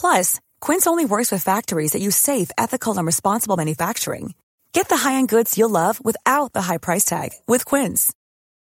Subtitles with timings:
[0.00, 4.32] Plus, Quince only works with factories that use safe, ethical, and responsible manufacturing.
[4.72, 8.12] Get the high-end goods you'll love without the high price tag with Quince.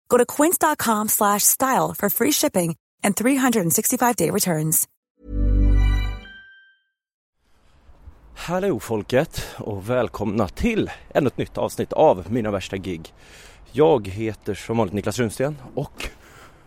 [0.09, 4.89] Go to quince.com slash style for free shipping and 365-day returns.
[8.35, 13.15] Hallå folket och välkomna till ännu ett nytt avsnitt av Mina värsta gig.
[13.73, 16.09] Jag heter som vanligt Niklas Runsten och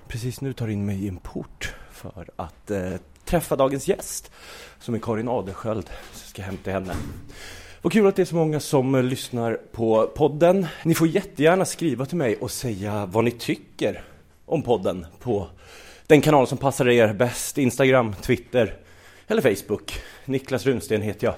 [0.07, 2.93] precis nu tar in mig i en port för att eh,
[3.29, 4.31] träffa dagens gäst
[4.79, 5.85] som är Karin Adelsköld.
[6.13, 6.93] Så jag ska hem till henne.
[7.81, 10.67] Vad kul att det är så många som eh, lyssnar på podden.
[10.83, 14.03] Ni får jättegärna skriva till mig och säga vad ni tycker
[14.45, 15.47] om podden på
[16.07, 17.57] den kanal som passar er bäst.
[17.57, 18.75] Instagram, Twitter
[19.27, 20.01] eller Facebook.
[20.25, 21.35] Niklas Runsten heter jag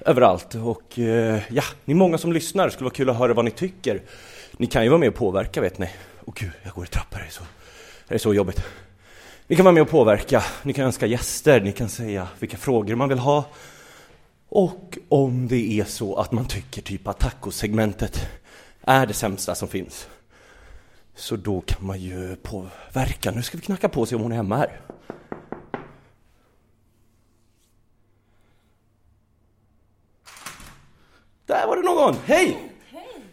[0.00, 0.54] överallt.
[0.54, 2.64] Och eh, ja, ni är många som lyssnar.
[2.64, 4.02] Det skulle vara kul att höra vad ni tycker.
[4.56, 5.90] Ni kan ju vara med och påverka vet ni.
[6.24, 7.18] Åh gud, jag går i trappor.
[7.18, 7.42] Det är så,
[8.08, 8.64] det är så jobbigt.
[9.48, 10.44] Ni kan vara med och påverka.
[10.62, 11.60] Ni kan önska gäster.
[11.60, 13.44] Ni kan säga vilka frågor man vill ha.
[14.48, 18.28] Och om det är så att man tycker typ att tacosegmentet
[18.80, 20.08] är det sämsta som finns.
[21.14, 23.30] Så då kan man ju påverka.
[23.30, 24.80] Nu ska vi knacka på och se om hon är hemma här.
[31.46, 32.16] Där var det någon!
[32.24, 32.72] Hej!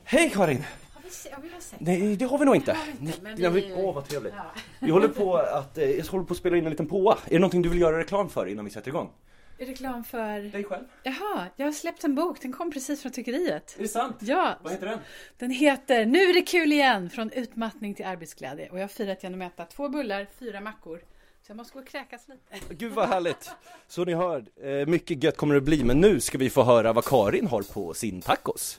[0.03, 0.63] Hej Karin!
[1.79, 2.77] Nej, det har vi nog inte.
[2.99, 3.73] Nej, men vi...
[3.75, 4.33] Åh, vad trevligt.
[4.79, 7.17] Vi håller på att, eh, jag håller på att spela in en liten påa.
[7.25, 9.09] Är det någonting du vill göra reklam för innan vi sätter igång?
[9.57, 10.51] Reklam för...
[10.51, 10.83] Dig själv?
[11.03, 12.41] Jaha, jag har släppt en bok.
[12.41, 13.75] Den kom precis från tryckeriet.
[13.77, 14.17] Är det sant?
[14.19, 14.55] Ja.
[14.63, 14.99] Vad heter den?
[15.37, 17.09] Den heter Nu är det kul igen!
[17.09, 18.69] Från utmattning till arbetsglädje.
[18.69, 20.97] Och jag har firat genom att äta två bullar, fyra mackor.
[21.45, 22.73] Så jag måste gå och kräkas lite.
[22.73, 23.51] Gud vad härligt!
[23.87, 26.93] Så ni hör, eh, mycket gött kommer det bli, men nu ska vi få höra
[26.93, 28.77] vad Karin har på sin tacos.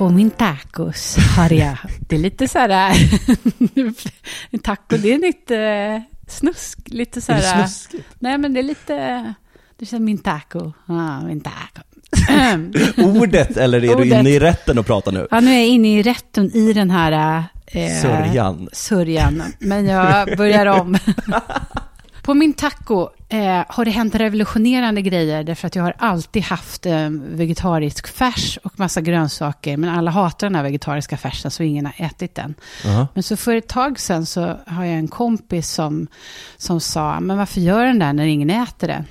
[0.00, 1.76] På min tacos har jag...
[2.08, 2.94] Det är lite så här...
[4.62, 6.78] taco, det är lite snusk.
[6.86, 7.66] Lite så här...
[8.18, 9.34] Nej, men det är lite...
[9.76, 10.72] Du säger min taco.
[10.86, 11.82] Ja, min taco.
[13.18, 14.06] Ordet, eller är du Ordet.
[14.06, 15.26] inne i rätten och pratar nu?
[15.30, 17.44] Ja, nu är jag inne i rätten i den här...
[17.66, 18.68] Eh, Sörjan.
[18.72, 19.42] Sörjan.
[19.58, 20.98] Men jag börjar om.
[22.22, 26.86] På min taco eh, har det hänt revolutionerande grejer därför att jag har alltid haft
[26.86, 29.76] eh, vegetarisk färs och massa grönsaker.
[29.76, 32.54] Men alla hatar den här vegetariska färsen så ingen har ätit den.
[32.84, 33.06] Ja.
[33.14, 36.06] Men så för ett tag sedan så har jag en kompis som,
[36.56, 39.04] som sa, men varför gör den där när ingen äter det?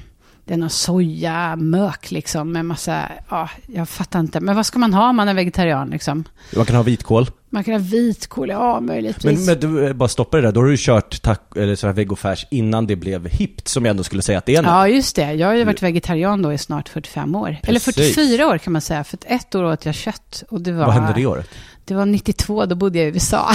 [0.46, 4.40] Det är någon sojamök liksom med massa, ja, jag fattar inte.
[4.40, 6.24] Men vad ska man ha om man är vegetarian liksom?
[6.56, 7.28] Man kan ha vitkål.
[7.50, 9.24] Man kan ha vitkål, ja möjligtvis.
[9.26, 11.88] Men, men du, eh, bara stoppa det där, då har du kört tack, eller så
[11.88, 14.68] här vegofärs innan det blev hippt, som jag ändå skulle säga att det är nu.
[14.68, 15.34] Ja, just det.
[15.34, 17.58] Jag har ju varit vegetarian då i snart 45 år.
[17.64, 18.16] Eller Precis.
[18.16, 19.04] 44 år kan man säga.
[19.04, 20.44] För ett år åt jag kött.
[20.50, 21.50] Och det var, Vad hände det året?
[21.90, 23.50] Det var 92, då bodde jag i USA.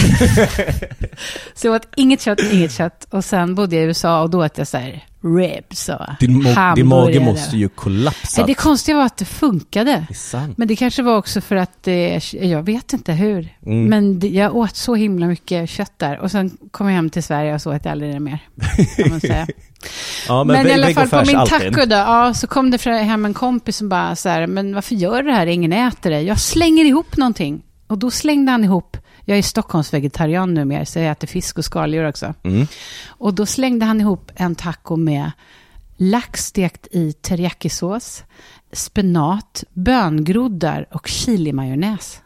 [1.54, 3.06] så jag åt inget kött, inget kött.
[3.10, 5.04] Och sen bodde jag i USA och då åt jag så här
[5.38, 8.46] ribs och Din, mo- din mage måste ju kollapsa.
[8.46, 10.06] Det konstiga var att det funkade.
[10.08, 10.14] Det.
[10.56, 13.48] Men det kanske var också för att det, jag vet inte hur.
[13.66, 13.84] Mm.
[13.84, 16.18] Men det, jag åt så himla mycket kött där.
[16.18, 18.38] Och sen kom jag hem till Sverige och så åt jag aldrig det mer.
[20.28, 21.74] Ja, Men, ve- i alla fall på min alltid.
[21.74, 24.94] taco då, ja, så kom det hem en kompis som bara så här, men varför
[24.94, 25.46] gör du det här?
[25.46, 26.20] Ingen äter det.
[26.20, 27.62] Jag slänger ihop någonting.
[27.86, 32.08] Och då slängde han ihop, jag är Stockholmsvegetarian numera, så jag äter fisk och skaldjur
[32.08, 32.34] också.
[32.42, 32.66] Mm.
[33.06, 35.30] Och då slängde han ihop en taco med
[35.96, 38.22] lax stekt i teriyakisås,
[38.72, 42.20] spenat, böngroddar och chilimajonnäs.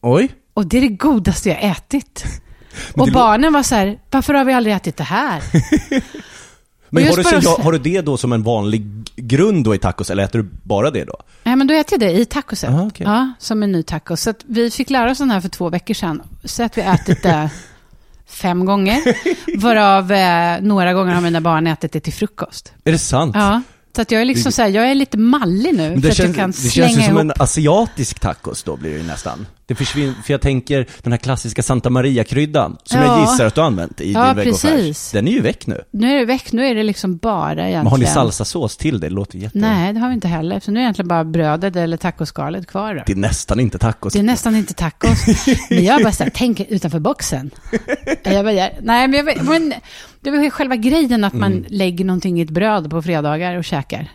[0.00, 0.30] Oj.
[0.54, 2.24] Och det är det godaste jag ätit.
[2.94, 5.42] Och barnen var så här, varför har vi aldrig ätit det här?
[6.90, 8.86] Men har du, så- har du det då som en vanlig
[9.26, 11.16] grund då i tacos, eller äter du bara det då?
[11.42, 12.70] Nej, men då äter jag det i tacoset.
[12.70, 13.06] Aha, okej.
[13.06, 14.16] Ja, som en ny taco.
[14.16, 16.22] Så vi fick lära oss den här för två veckor sedan.
[16.44, 17.50] Så att vi ätit det
[18.26, 19.00] fem gånger.
[19.58, 22.72] Varav eh, några gånger har mina barn ätit det till frukost.
[22.84, 23.36] Är det sant?
[23.36, 23.62] Ja.
[23.96, 25.90] Så att jag är liksom så här, jag är lite mallig nu.
[25.90, 27.20] Men för det att jag känns, kan det slänga känns ju som ihop.
[27.20, 29.46] en asiatisk tacos då blir det ju nästan.
[29.66, 33.20] Det försvinner, för jag tänker den här klassiska Santa Maria-kryddan, som jag Ja.
[33.30, 35.10] gissar att du har använt i Ja, din vegofärs.
[35.12, 35.80] Den är ju väck nu.
[35.90, 37.78] Nu är det väck, nu är det liksom bara egentligen.
[37.84, 39.06] Men har ni salsasås till det?
[39.08, 39.58] Det låter jätte...
[39.58, 40.60] Nej, det har vi inte heller.
[40.60, 42.94] Så nu är det egentligen bara brödet eller tacoskalet kvar.
[42.94, 43.02] Då.
[43.06, 44.12] Det är nästan inte tacos.
[44.12, 45.18] Det är nästan inte tacos.
[45.70, 47.50] Men jag bara så här, tänk utanför boxen.
[48.22, 49.74] Jag bara, jag- nej, men, jag, men
[50.24, 51.64] det var ju själva grejen att man Mm.
[51.68, 54.08] lägger någonting i ett bröd på fredagar och käkar.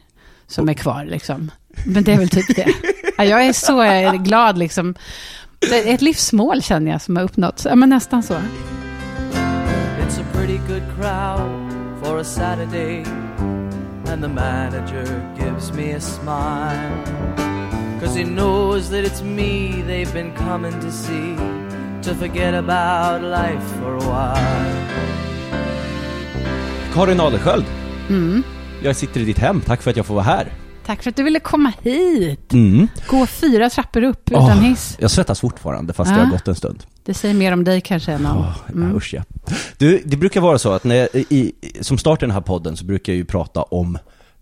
[0.48, 1.52] Som är kvar liksom.
[1.86, 2.68] Men det är väl typ det.
[3.18, 4.96] Ja, Jag är så glad liksom.
[5.60, 7.66] Det är ett livsmål känner jag som har uppnåtts.
[7.66, 8.34] Ja, men nästan så.
[8.34, 11.72] It's a pretty good crowd
[12.04, 13.04] for a Saturday,
[14.12, 15.06] and the manager
[15.40, 16.92] gives me a smile.
[18.02, 21.36] Cause he knows that it's me they've been coming to see,
[22.04, 25.29] to forget about life for a while.
[26.94, 27.66] Karin Adelsköld,
[28.10, 28.44] Mm.
[28.84, 29.62] jag sitter i ditt hem.
[29.62, 30.54] Tack för att jag får vara här.
[30.86, 32.54] Tack för att du ville komma hit.
[32.54, 32.88] Mm.
[33.08, 34.98] Gå fyra trappor upp utan Åh, hiss.
[35.00, 36.18] Jag svettas fortfarande fast Ja.
[36.18, 36.84] det har gått en stund.
[37.06, 38.46] Det säger mer om dig kanske än om...
[38.74, 38.96] Mm.
[38.96, 39.24] Usch ja.
[39.78, 41.52] Du, det brukar vara så att när jag, i,
[41.82, 43.98] som start i den här podden så brukar jag ju prata om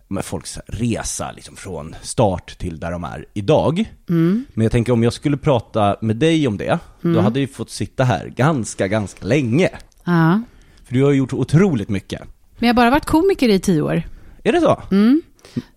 [0.08, 3.92] med folks resa liksom från start till där de är idag.
[4.08, 4.44] Mm.
[4.54, 7.70] Men jag tänker om jag skulle prata med dig om det, då hade ju fått
[7.70, 9.68] sitta här ganska, ganska länge.
[10.04, 10.40] Ja.
[10.84, 12.20] För du har gjort otroligt mycket.
[12.58, 14.02] Men jag har bara varit komiker i tio år.
[14.44, 14.82] Är det så?
[14.90, 15.22] Mm.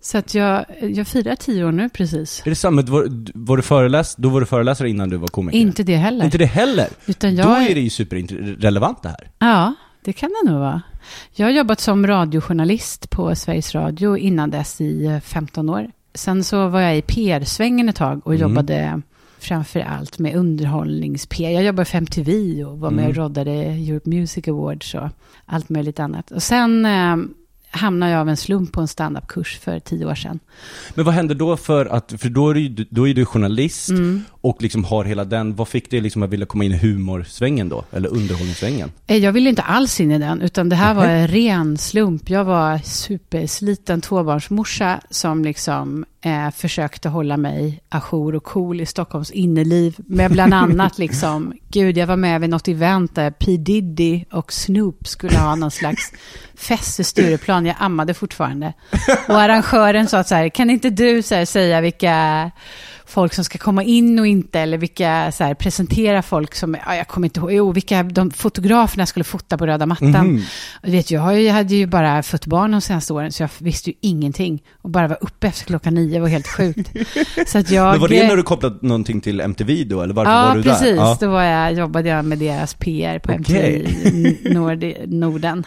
[0.00, 2.42] Så att jag, jag firar tio år nu precis.
[2.46, 2.82] Är det samma?
[2.82, 5.58] Var, var du föreläs, då var du föreläsare innan du var komiker?
[5.58, 6.24] Inte det heller.
[6.24, 6.88] Inte det heller?
[7.06, 9.30] Utan jag Då är det ju superrelevant det här.
[9.38, 9.74] Ja,
[10.04, 10.82] det kan det nog vara.
[11.34, 15.90] Jag har jobbat som radiojournalist på Sveriges Radio innan dess i eh, 15 år.
[16.14, 18.42] Sen så var jag i PR-svängen ett tag och Mm.
[18.48, 19.02] jobbade
[19.42, 21.50] framför allt med underhållnings-PR.
[21.50, 23.10] Jag jobbade för MTV och var med Mm.
[23.10, 25.08] och roddade Europe Music Awards och
[25.46, 26.30] allt möjligt annat.
[26.30, 27.16] Och sen eh,
[27.70, 30.38] hamnade jag av en slump på en standup-kurs för tio år sedan.
[30.94, 34.24] Men vad händer då för att, för då är du, då är du journalist Mm.
[34.44, 37.68] Och liksom har hela den, vad fick dig liksom att vilja komma in i humorsvängen
[37.68, 37.84] då?
[37.92, 38.92] Eller underhållningssvängen?
[39.06, 42.30] Eh, Jag ville inte alls in i den, utan det här var en ren slump.
[42.30, 49.30] Jag var supersliten tvåbarnsmorsa som liksom eh, försökte hålla mig ajour och cool i Stockholms
[49.30, 49.94] innerliv.
[50.06, 53.56] Med bland annat liksom, gud, jag var med vid något event där P.
[53.56, 56.12] Diddy och Snoop skulle ha någon slags
[56.54, 57.66] fest i Stureplan.
[57.66, 58.72] Jag ammade fortfarande.
[59.28, 62.50] Och arrangören sa så här, kan inte du så här, säga vilka
[63.12, 66.96] folk som ska komma in och inte, eller vilka, så här, presentera folk som, ja,
[66.96, 70.44] jag kommer inte ihåg, jo, vilka de fotograferna skulle fota på röda mattan.
[70.82, 73.32] Och du vet, jag, har ju, jag hade ju bara fött barn de senaste åren,
[73.32, 74.62] så jag visste ju ingenting.
[74.82, 76.90] Och bara var uppe efter klockan nio var helt sjukt.
[77.46, 77.90] så att jag...
[77.92, 80.62] Men var det när du kopplade någonting till MTV då, eller varför Ja, var du
[80.62, 80.86] precis.
[80.86, 80.94] där?
[80.94, 83.86] Ja, Då var jag, jobbade jag med deras PR på Okej.
[83.86, 85.64] MTV Nord, Norden.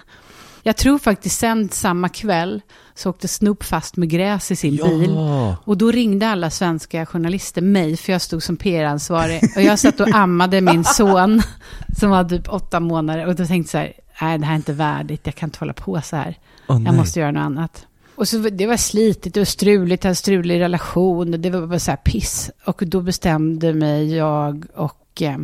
[0.68, 2.62] Jag tror faktiskt sen samma kväll
[2.96, 5.12] så åkte Snoop fast med gräs i sin bil.
[5.16, 5.58] Ja.
[5.64, 9.42] Och då ringde alla svenska journalister mig, för jag stod som PR-ansvarig.
[9.56, 11.42] Och jag satt och ammade min son,
[11.98, 13.26] som var typ åtta månader.
[13.26, 13.94] Och då tänkte jag så här,
[14.28, 16.38] nej det här är inte värdigt, jag kan inte hålla på så här.
[16.68, 16.84] Nej.
[16.86, 17.88] jag måste göra något annat.
[18.16, 21.80] Och så, det var slitigt, var struligt, jag hade en strulig relation, det var bara
[21.80, 22.52] så här piss.
[22.66, 25.38] Och då bestämde mig jag och eh,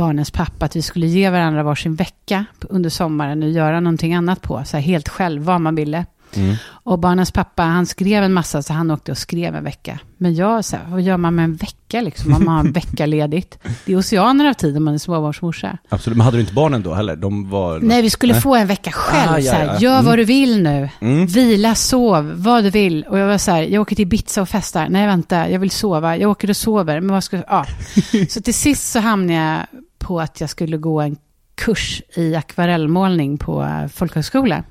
[0.00, 4.42] barnens pappa att vi skulle ge varandra varsin vecka under sommaren och göra någonting annat
[4.42, 6.06] på, så här helt själv, vad man ville.
[6.36, 6.56] Mm.
[6.68, 9.98] Och barnens pappa, han skrev en massa, så han åkte och skrev en vecka.
[10.18, 12.72] Men jag, så här, vad gör man med en vecka liksom, om man har en
[12.72, 13.58] vecka ledigt?
[13.84, 15.78] Det är oceaner av tid om man är småbarnsmorsa.
[15.88, 17.16] Absolut, men hade du inte barnen då heller?
[17.16, 17.78] De var...
[17.80, 18.42] Nej, vi skulle Nej.
[18.42, 19.30] få en vecka själv.
[19.32, 19.80] Ah, ja, så här.
[19.80, 20.04] Gör Mm.
[20.04, 20.88] vad du vill nu.
[21.00, 21.26] Mm.
[21.26, 23.04] Vila, sov, vad du vill.
[23.04, 24.88] Och jag var så här, jag åker till Ibiza och festar.
[24.88, 26.16] Nej, vänta, jag vill sova.
[26.16, 27.00] Jag åker och sover.
[27.00, 27.66] Men vad ska ja.
[28.28, 31.16] Så till sist så hamnade jag på att jag skulle gå en
[31.54, 34.64] kurs i akvarellmålning på folkhögskola.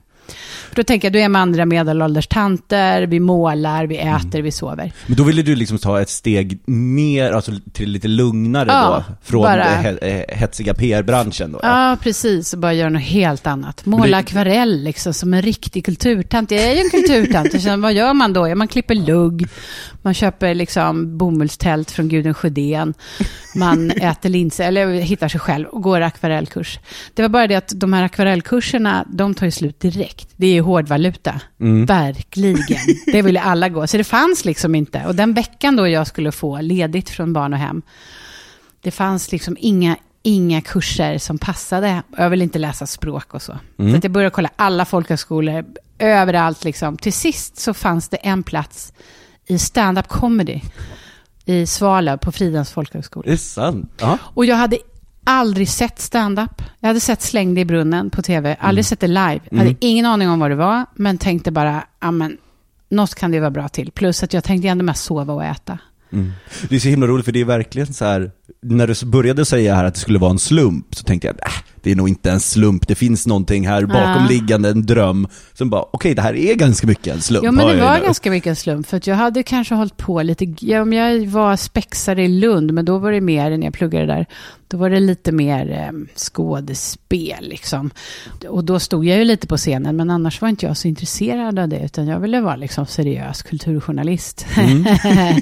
[0.75, 4.15] Då tänker jag, då är med andra medelålders tanter, vi målar, vi Mm.
[4.15, 4.91] äter, vi sover.
[5.07, 9.13] Men då ville du liksom ta ett steg ner, alltså till lite lugnare Ja, då?
[9.23, 11.59] Från bara- he- eh, hetsiga PR-branschen då?
[11.63, 12.53] Ja, precis.
[12.53, 13.85] Och bara göra något helt annat.
[13.85, 16.51] Måla det- akvarell liksom, som en riktig kulturtant.
[16.51, 17.61] Jag är ju en kulturtant.
[17.61, 18.47] Sen, vad gör man då?
[18.47, 19.47] Ja, man klipper lugg.
[20.01, 22.93] Man köper liksom bomullstält från Gudrun Sjödén.
[23.55, 26.79] Man äter linser, eller hittar sig själv och går akvarellkurs.
[27.13, 30.18] Det var bara det att de här akvarellkurserna, de tar ju slut direkt.
[30.35, 31.41] Det är ju hårdvaluta.
[31.59, 31.85] Mm.
[31.85, 32.79] Verkligen.
[33.05, 33.87] Det ville alla gå.
[33.87, 35.05] Så det fanns liksom inte.
[35.07, 37.81] Och den veckan då jag skulle få ledigt från barn och hem,
[38.81, 42.03] det fanns liksom inga, inga kurser som passade.
[42.17, 43.59] Jag vill inte läsa språk och så.
[43.79, 43.91] Mm.
[43.91, 45.65] Så att jag började kolla alla folkhögskolor,
[45.99, 46.97] överallt liksom.
[46.97, 48.93] Till sist så fanns det en plats
[49.47, 50.61] i stand-up comedy
[51.45, 53.25] i Svalöv på Fridhems folkhögskola.
[53.25, 53.93] Det är sant?
[53.97, 54.17] Ja.
[54.23, 54.77] Och jag hade
[55.23, 56.61] aldrig sett stand-up.
[56.79, 59.39] Jag hade sett Släng dig i brunnen på tv, aldrig sett det live.
[59.51, 59.77] Jag hade Mm.
[59.79, 62.37] ingen aning om vad det var, men tänkte bara, ja men,
[62.89, 63.91] något kan det vara bra till.
[63.91, 65.77] Plus att jag tänkte ändå mest sova och äta.
[66.11, 66.31] Mm.
[66.69, 69.75] Det är så himla roligt för det är verkligen så här när du började säga
[69.75, 72.31] här att det skulle vara en slump så tänkte jag, äh, det är nog inte
[72.31, 75.27] en slump, det finns någonting här bakomliggande, en dröm.
[75.53, 77.45] Sen bara, okej okay, det här är ganska mycket en slump.
[77.45, 80.45] Ja men det var ganska mycket en slump, för jag hade kanske hållit på lite,
[80.59, 84.05] ja, om jag var spexare i Lund, men då var det mer, när jag pluggade
[84.05, 84.25] där,
[84.67, 87.91] då var det lite mer eh, skådespel liksom.
[88.47, 91.59] Och då stod jag ju lite på scenen, men annars var inte jag så intresserad
[91.59, 94.45] av det, utan jag ville vara liksom seriös kulturjournalist.
[94.57, 94.85] Mm.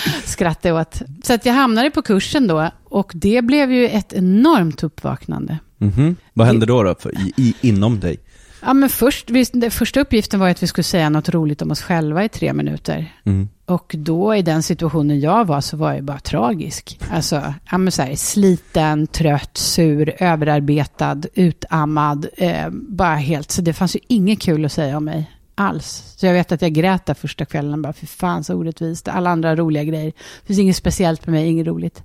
[0.36, 1.02] Skrattade åt.
[1.24, 5.58] Så att jag hamnade på kursen då, och det blev ju ett enormt uppvaknande.
[5.80, 6.16] Mm -hmm.
[6.32, 8.16] Vad hände då, då för, i, i, inom dig?
[8.62, 11.82] Ja, men först, vi, första uppgiften var att vi skulle säga något roligt om oss
[11.82, 13.14] själva i tre minuter.
[13.24, 13.48] Mm.
[13.66, 17.00] Och då i den situationen jag var så var jag bara tragisk.
[17.10, 22.26] Alltså, ja, men så här, sliten, trött, sur, överarbetad, utammad.
[22.36, 26.14] Eh, bara helt, så det fanns ju inget kul att säga om mig alls.
[26.16, 29.08] Så jag vet att jag grät där första kvällen, bara för fan så orättvist.
[29.08, 30.12] Alla andra roliga grejer.
[30.40, 32.02] Det finns inget speciellt med mig, inget roligt.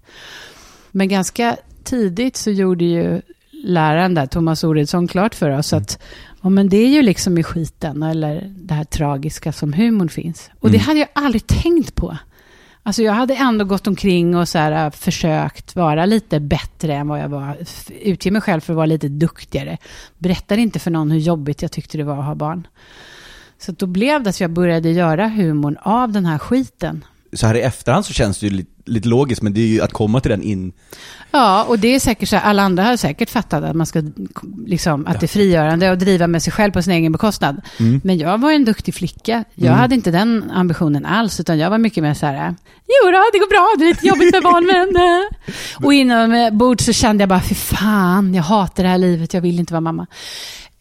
[0.91, 3.22] Men ganska tidigt så gjorde ju
[3.63, 6.01] läraren där, Thomas Oredsson, klart för oss att
[6.41, 10.50] ja, men det är ju liksom i skiten, eller det här tragiska som humorn finns.
[10.60, 10.77] Och mm.
[10.77, 12.17] det hade jag aldrig tänkt på.
[12.84, 17.08] Alltså jag hade ändå gått omkring och så här, äh, försökt vara lite bättre än
[17.08, 17.58] vad jag var.
[18.01, 19.77] Utge mig själv för att vara lite duktigare.
[20.17, 22.67] Berättade inte för någon hur jobbigt jag tyckte det var att ha barn.
[23.62, 27.03] Så då blev det att jag började göra humorn av den här skiten
[27.34, 29.82] så här i efterhand så känns det ju lite, lite, logiskt, men det är ju
[29.82, 30.72] att komma till den in...
[31.32, 34.03] Ja, och det är säkert så, alla andra har säkert fattat att man ska,
[34.65, 35.20] liksom, att ja.
[35.20, 37.62] det är frigörande och driva med sig själv på sin egen bekostnad.
[37.80, 38.01] Mm.
[38.03, 39.44] Men jag var en duktig flicka.
[39.56, 39.80] Jag mm.
[39.80, 42.56] hade inte den ambitionen alls, utan jag var mycket mer så här,
[42.88, 45.24] jo då, det går bra, det är lite jobbigt med barn, men...
[45.86, 49.41] och inom bord så kände jag bara, fy fan, jag hatar det här livet, jag
[49.41, 50.08] vill inte vara mamma.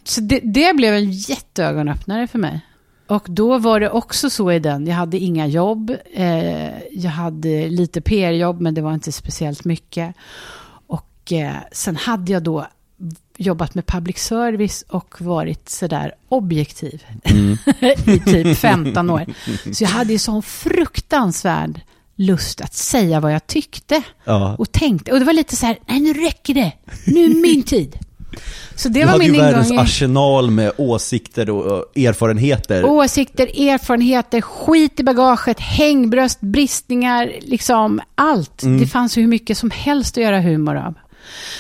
[0.04, 2.60] Så det, det blev en jätteögonöppnare för mig.
[3.11, 7.69] Och då var det också så i den, jag hade inga jobb, eh, jag hade
[7.69, 10.14] lite PR-jobb men det var inte speciellt mycket.
[10.87, 12.67] Och eh, sen hade jag då
[13.37, 17.59] jobbat med public service och varit sådär objektiv mm.
[18.07, 19.26] i typ 15 år.
[19.73, 21.81] Så jag hade ju sån fruktansvärd
[22.17, 24.57] lust att säga vad jag tyckte ja.
[24.59, 25.12] och tänkte.
[25.12, 26.73] Och det var lite så här, nej nu räcker det,
[27.07, 27.99] nu är min tid.
[28.75, 32.84] Så det du var hade min ju världens arsenal med åsikter och erfarenheter.
[32.84, 38.62] Åsikter, erfarenheter, skit i bagaget, hängbröst, bristningar, liksom allt.
[38.62, 38.80] Mm.
[38.80, 40.94] Det fanns hur mycket som helst att göra humor av.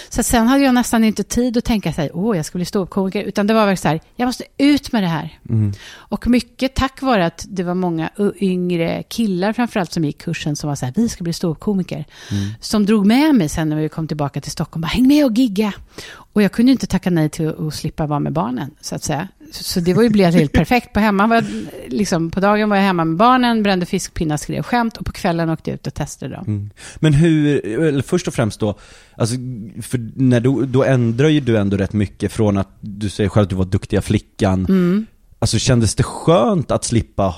[0.08, 3.24] Så sen hade jag nästan inte tid att tänka sig, åh, jag ska bli ståuppkomiker,
[3.24, 5.38] utan det var väl så här, jag måste ut med det här.
[5.48, 5.72] Mm.
[5.92, 10.68] Och mycket tack vare att det var många yngre killar framförallt som gick kursen som
[10.68, 12.04] var så här, vi ska bli ståuppkomiker.
[12.30, 12.50] Mm.
[12.60, 15.32] Som drog med mig sen när vi kom tillbaka till Stockholm, bara, häng med och
[15.32, 15.72] gigga.
[16.12, 19.28] Och jag kunde inte tacka nej till att slippa vara med barnen, så att säga.
[19.50, 20.92] Så det var ju blev helt perfekt.
[20.92, 21.44] På, hemma var,
[21.88, 25.50] liksom, på dagen var jag hemma med barnen, brände fiskpinnar, skrev skämt och på kvällen
[25.50, 26.44] åkte jag ut och testade dem.
[26.46, 26.70] Mm.
[26.96, 28.78] Men hur, eller först och främst då,
[29.14, 29.36] alltså,
[29.82, 33.44] för när du, då ändrar ju du ändå rätt mycket från att du säger själv
[33.44, 34.66] att du var duktiga flickan.
[34.68, 35.06] Mm.
[35.38, 37.34] Alltså kändes det skönt att slippa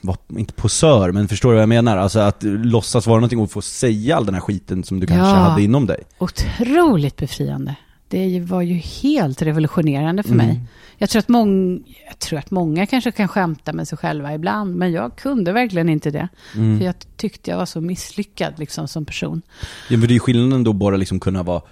[0.00, 1.96] var, inte posör, men förstår du vad jag menar?
[1.96, 5.26] Alltså att låtsas vara någonting och få säga all den här skiten som du kanske
[5.26, 6.02] ja, hade inom dig.
[6.18, 7.76] Otroligt befriande.
[8.08, 10.46] Det var ju helt revolutionerande för mm.
[10.46, 10.60] mig.
[11.02, 14.76] Jag tror, att många, jag tror att många kanske kan skämta med sig själva ibland,
[14.76, 16.28] men jag kunde verkligen inte det.
[16.54, 16.78] Mm.
[16.78, 19.42] För jag tyckte jag var så misslyckad liksom, som person.
[19.88, 21.62] Ja, men det är skillnaden då bara liksom kunna vara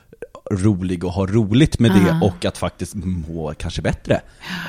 [0.51, 2.27] rolig och ha roligt med det ah.
[2.27, 4.21] och att faktiskt må kanske bättre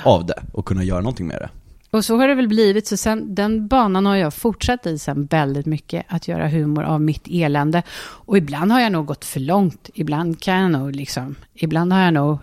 [0.04, 1.50] av det och kunna göra någonting med det.
[1.92, 5.26] Och så har det väl blivit, så sen, den banan har jag fortsatt i sen
[5.26, 7.84] väldigt mycket, att göra humor av mitt elände.
[8.02, 12.00] Och ibland har jag nog gått för långt, ibland kan jag nog liksom, ibland har
[12.00, 12.38] jag nog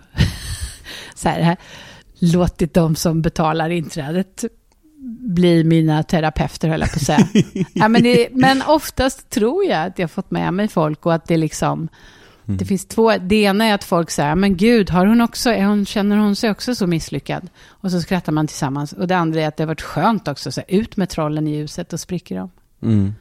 [1.15, 1.57] så här,
[2.19, 4.45] låtit de som betalar inträdet
[5.19, 7.27] bli mina terapeuter, höll jag på att säga.
[7.73, 11.27] ja, men, det, men oftast tror jag att jag fått med mig folk och att
[11.27, 11.87] det liksom,
[12.47, 12.57] mm.
[12.57, 15.65] det finns två, det ena är att folk säger, men gud, har hon också, är
[15.65, 17.49] hon, känner hon sig också så misslyckad?
[17.67, 18.93] Och så skrattar man tillsammans.
[18.93, 21.55] Och det andra är att det har varit skönt också, så ut med trollen i
[21.55, 22.49] ljuset och spricker dem.
[22.81, 23.13] Mm.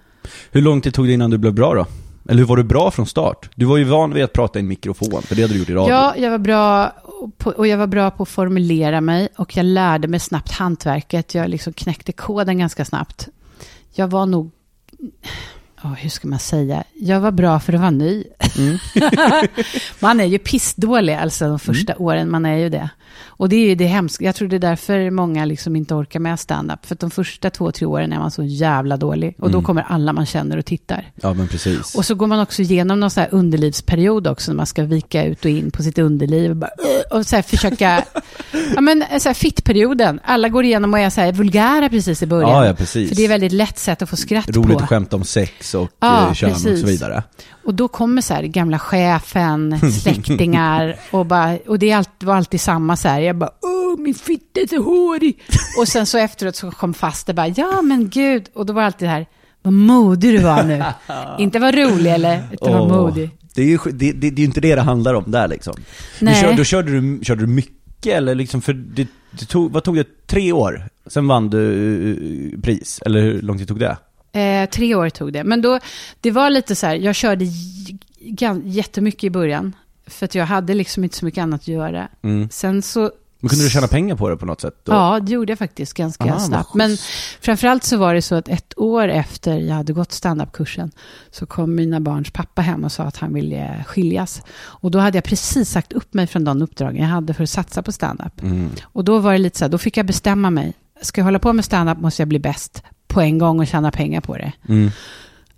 [0.51, 1.87] Hur lång tid tog det innan du blev bra då?
[2.29, 3.51] Eller hur var du bra från start?
[3.55, 5.71] Du var ju van vid att prata i en mikrofon, för det hade du gjort
[5.71, 5.95] i radio.
[5.95, 6.93] Ja, jag var bra
[7.57, 11.35] och jag var bra på att formulera mig och jag lärde mig snabbt hantverket.
[11.35, 13.29] Jag liksom knäckte koden ganska snabbt.
[13.95, 14.51] Jag var nog,
[15.83, 18.25] oh, hur ska man säga, jag var bra för att vara ny.
[18.59, 18.79] Mm.
[20.01, 22.05] man är ju pissdålig alltså de första mm.
[22.05, 22.91] åren, man är ju det.
[23.27, 24.25] Och det är ju det hemska.
[24.25, 26.87] Jag tror det är därför många liksom inte orkar med stand-up.
[26.87, 29.35] För de första två, tre åren är man så jävla dålig.
[29.39, 29.65] Och då Mm.
[29.67, 31.11] kommer alla man känner och tittar.
[31.15, 31.95] Ja men precis.
[31.95, 35.25] Och så går man också igenom någon så här underlivsperiod också, när man ska vika
[35.25, 36.51] ut och in på sitt underliv.
[36.51, 36.71] Och, bara,
[37.11, 38.05] och så försöka,
[38.75, 40.21] ja men så här fittperioden.
[40.25, 42.51] Alla går igenom och är så här vulgära precis i början.
[42.51, 43.09] Ja, ja, precis.
[43.09, 44.83] För det är väldigt lätt sätt att få skratt Roligt på.
[44.85, 46.81] att skämta om sex och Ja, eh, kön och precis.
[46.81, 47.23] så vidare.
[47.69, 52.97] Och då kommer så här gamla chefen, släktingar och, bara, och det var alltid samma
[52.97, 53.21] så här.
[53.21, 55.43] Jag bara, åh min fitta är så hårig.
[55.79, 58.49] Och sen så efteråt så kom fast det bara, ja men gud.
[58.55, 59.27] Och då var det alltid det här,
[59.63, 60.85] vad modig du var nu.
[61.39, 63.31] Inte var rolig eller, utan var Åh, modig.
[63.55, 65.75] Det är ju det, det, det är inte det det handlar om där liksom.
[66.21, 66.35] Nej.
[66.35, 69.85] Du kör, då körde du, körde du mycket eller liksom, för det, det tog, vad
[69.85, 70.89] tog det, tre år?
[71.07, 73.97] Sen vann du eh, pris, eller hur lång tid tog det?
[74.39, 75.45] Eh, tre år tog det.
[75.45, 75.79] Men då,
[76.21, 77.45] det var lite så här, jag körde
[78.65, 79.75] jättemycket i början.
[80.07, 82.09] För att jag hade liksom inte så mycket annat att göra.
[82.23, 82.49] Mm.
[82.51, 84.75] Sen så Men kunde du tjäna pengar på det på något sätt?
[84.85, 84.93] Då?
[84.93, 86.75] Ja, det gjorde jag faktiskt ganska Ah, vad snabbt.
[86.75, 86.97] Men
[87.41, 90.91] framförallt så var det så att ett år efter jag hade gått standupkursen
[91.31, 94.43] så kom mina barns pappa hem och sa att han ville skiljas.
[94.59, 97.51] Och då hade jag precis sagt upp mig från de uppdragen jag hade för att
[97.51, 98.43] satsa på standup.
[98.43, 98.71] Mm.
[98.83, 100.75] Och då var det lite så här, då fick jag bestämma mig.
[101.03, 102.83] Ska jag hålla på med standup måste jag bli bäst
[103.19, 104.53] på en gång och tjäna pengar på det.
[104.69, 104.91] Mm.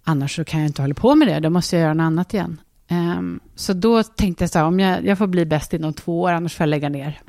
[0.05, 2.35] Annars så kan jag inte hålla på med det, då måste jag göra något annat
[2.35, 2.61] igen.
[2.91, 6.21] Ehm, så då tänkte jag så här, om jag, jag får bli bäst inom två
[6.21, 7.21] år, annars får jag lägga ner.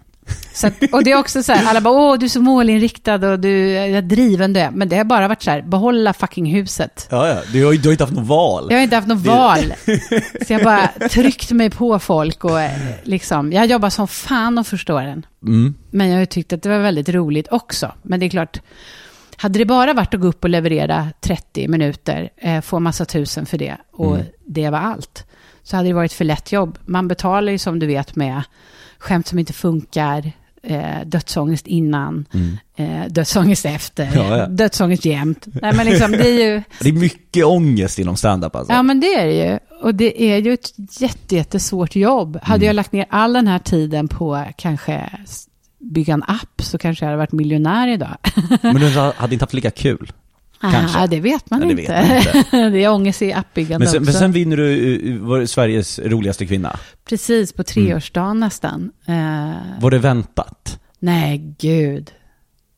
[0.63, 3.39] Att, och det är också så här, alla bara, åh, du är så målinriktad och
[3.39, 4.71] du är driven du är.
[4.71, 7.07] Men det har bara varit så här, behålla fucking huset.
[7.11, 7.41] Ja, ja.
[7.53, 8.67] Du har du har inte haft något val.
[8.69, 9.73] Jag har inte haft något Det- val.
[10.47, 12.71] Så jag bara tryckt mig på folk och eh,
[13.03, 15.25] liksom, jag jobbar som fan de första åren.
[15.43, 15.75] Mm.
[15.89, 17.91] Men jag har ju tyckt att det var väldigt roligt också.
[18.01, 18.59] Men det är klart,
[19.41, 23.45] hade det bara varit att gå upp och leverera 30 minuter, eh, få massa tusen
[23.45, 24.27] för det och Mm.
[24.47, 25.25] det var allt,
[25.63, 26.77] så hade det varit för lätt jobb.
[26.85, 28.41] Man betalar ju som du vet med
[28.97, 30.31] skämt som inte funkar,
[30.63, 32.57] eh, dödsångest innan, Mm.
[32.75, 34.45] eh, dödsångest efter, Ja, ja.
[34.47, 35.45] dödsångest jämt.
[35.61, 38.73] Nej men liksom det är ju, Det är mycket ångest inom stand-up alltså.
[38.73, 39.59] ja men det är det ju.
[39.81, 42.39] Och det är ju ett jätte, jättesvårt jobb.
[42.43, 42.67] Hade Mm.
[42.67, 45.09] jag lagt ner all den här tiden på kanske
[45.81, 48.17] bygga en app så kanske jag hade varit miljonär idag.
[48.61, 50.11] Men du hade inte haft lika kul.
[50.61, 50.99] Kanske.
[50.99, 51.93] Ah, det vet man Ja, det inte.
[51.93, 52.69] vet man inte.
[52.77, 54.19] det är ångest i appbyggande Men sen, men också.
[54.19, 56.79] sen vinner du uh, var Sveriges roligaste kvinna.
[57.05, 58.91] Precis, på treårsdagen nästan.
[59.05, 60.79] Eh, Var det väntat?
[60.99, 62.11] nej, gud.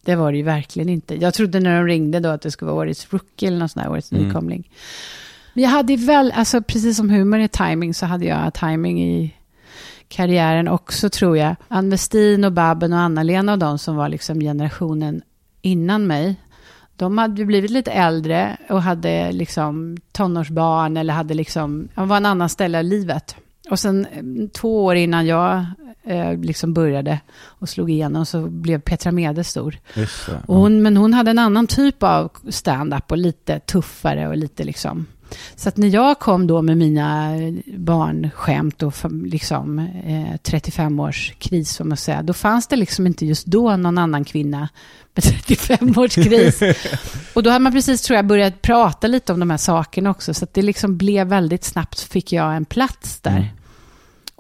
[0.06, 1.16] Det var det ju verkligen inte.
[1.22, 3.82] Jag trodde när de ringde då att det skulle vara årets rookie eller någon sån
[3.82, 4.24] här årets Mm.
[4.28, 4.70] nykomling.
[5.54, 9.34] Men jag hade väl, alltså precis som humor är timing så hade jag timing i
[10.08, 11.56] karriären också tror jag.
[11.68, 15.22] Ann Westin och Babben och Anna-Lena och de som var liksom generationen
[15.62, 16.36] innan mig.
[16.96, 22.50] De hade blivit lite äldre och hade liksom tonårsbarn eller hade liksom, var en annan
[22.50, 23.36] ställe i livet.
[23.70, 25.66] Och sen eh, två år innan jag
[26.04, 29.78] eh, liksom började och slog igenom så blev Petra Mede stor.
[30.46, 34.64] Och hon, men hon hade en annan typ av stand-up och lite tuffare och lite
[34.64, 35.06] liksom.
[35.56, 37.36] Så att när jag kom då med mina
[37.78, 38.94] barnskämt och
[39.26, 43.78] liksom eh, 35 års kris, som man säger, då fanns det liksom inte just då
[43.78, 44.70] någon annan kvinna
[45.16, 46.62] med 35 års kris.
[47.34, 50.34] och då hade man precis, tror jag, börjat prata lite om de här sakerna också,
[50.34, 53.32] så att det liksom blev väldigt snabbt, fick jag en plats där.
[53.32, 53.48] Mm.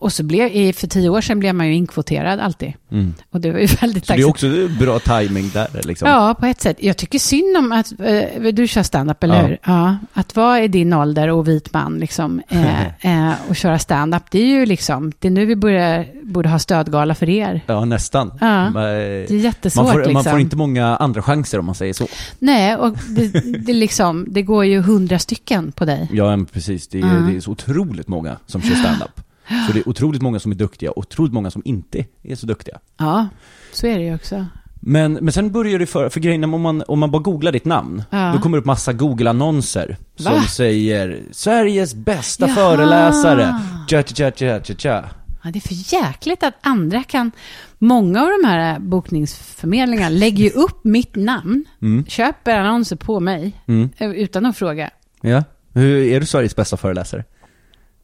[0.04, 2.74] Och så blev, för tio år sedan blev man ju inkvoterad alltid.
[2.92, 3.14] Mm.
[3.32, 4.48] Och det var ju väldigt Så det är också
[4.80, 6.10] bra timing där liksom.
[6.10, 6.78] Ja, på ett sätt.
[6.80, 9.42] Jag tycker synd om att, eh, du kör stand-up, eller Ja.
[9.42, 9.58] hur?
[9.66, 9.98] Ja.
[10.14, 12.88] Att vara i din ålder och vit man, liksom, eh,
[13.30, 16.60] eh, och köra stand-up, det är ju liksom, det är nu vi börjar, borde ha
[16.60, 17.62] stödgala för er.
[17.68, 18.32] Ja, nästan.
[18.42, 18.70] Ja.
[18.70, 20.14] Men, Det är jättesvårt man, får, liksom.
[20.14, 22.08] man får inte många andra chanser om man säger så.
[22.40, 23.28] Nej, och det,
[23.66, 26.10] det, liksom, det går ju hundra stycken på dig.
[26.14, 26.88] Ja, precis.
[26.88, 27.14] Det är, Ja.
[27.14, 29.22] det är så otroligt många som kör stand-up.
[29.68, 32.46] Så det är otroligt många som är duktiga och otroligt många som inte är så
[32.46, 32.80] duktiga.
[32.98, 33.28] Ja,
[33.72, 34.46] så är det ju också.
[34.86, 37.66] Men, men sen börjar det för, för grejen om man, om man bara googlar ditt
[37.66, 38.32] namn, Ja.
[38.36, 42.56] då kommer det upp massa Google-annonser som säger Sveriges bästa Jaha.
[42.56, 45.10] föreläsare, tja tja tja tja tja
[45.46, 47.32] Ja, det är för jäkligt att andra kan...
[47.80, 52.06] Många av de här bokningsförmedlingarna lägger ju upp mitt namn, Mm.
[52.06, 53.90] köper annonser på mig, Mm.
[53.98, 54.90] eh, utan att fråga.
[55.22, 55.44] Ja.
[55.74, 57.24] Hur, är du Sveriges bästa föreläsare?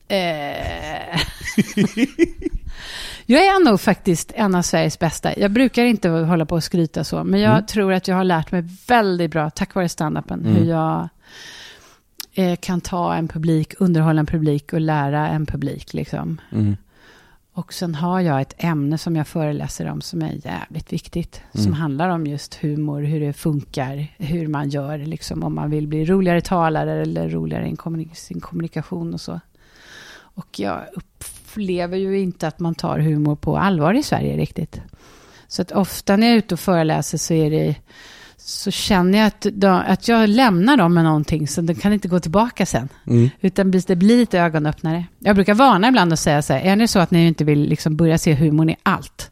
[0.09, 1.19] Eh.
[3.25, 5.39] jag är nog faktiskt en av Sveriges bästa.
[5.39, 7.65] Jag brukar inte hålla på och skryta så, men jag Mm.
[7.65, 10.53] tror att jag har lärt mig väldigt bra, tack vare standupen, Mm.
[10.55, 11.09] hur jag
[12.33, 15.93] eh, kan ta en publik, underhålla en publik och lära en publik.
[15.93, 16.41] Liksom.
[16.51, 16.77] Mm.
[17.53, 21.41] Och sen har jag ett ämne som jag föreläser om som är jävligt viktigt.
[21.53, 21.73] Som Mm.
[21.73, 26.05] handlar om just humor, hur det funkar, hur man gör, liksom, om man vill bli
[26.05, 29.39] roligare talare eller roligare i sin kommunikation och så.
[30.39, 30.81] Och jag
[31.53, 34.81] lever ju inte att man tar humor på allvar i Sverige riktigt.
[35.47, 37.75] Så att ofta när jag är ute och föreläser så är det
[38.37, 42.07] så känner jag att, då, att jag lämnar dem med någonting så de kan inte
[42.07, 42.89] gå tillbaka sen.
[43.07, 43.29] Mm.
[43.41, 45.05] Utan det blir lite ögonöppnare.
[45.19, 47.59] Jag brukar varna ibland och säga så här, är det så att ni inte vill
[47.59, 49.28] liksom börja se humorn i allt,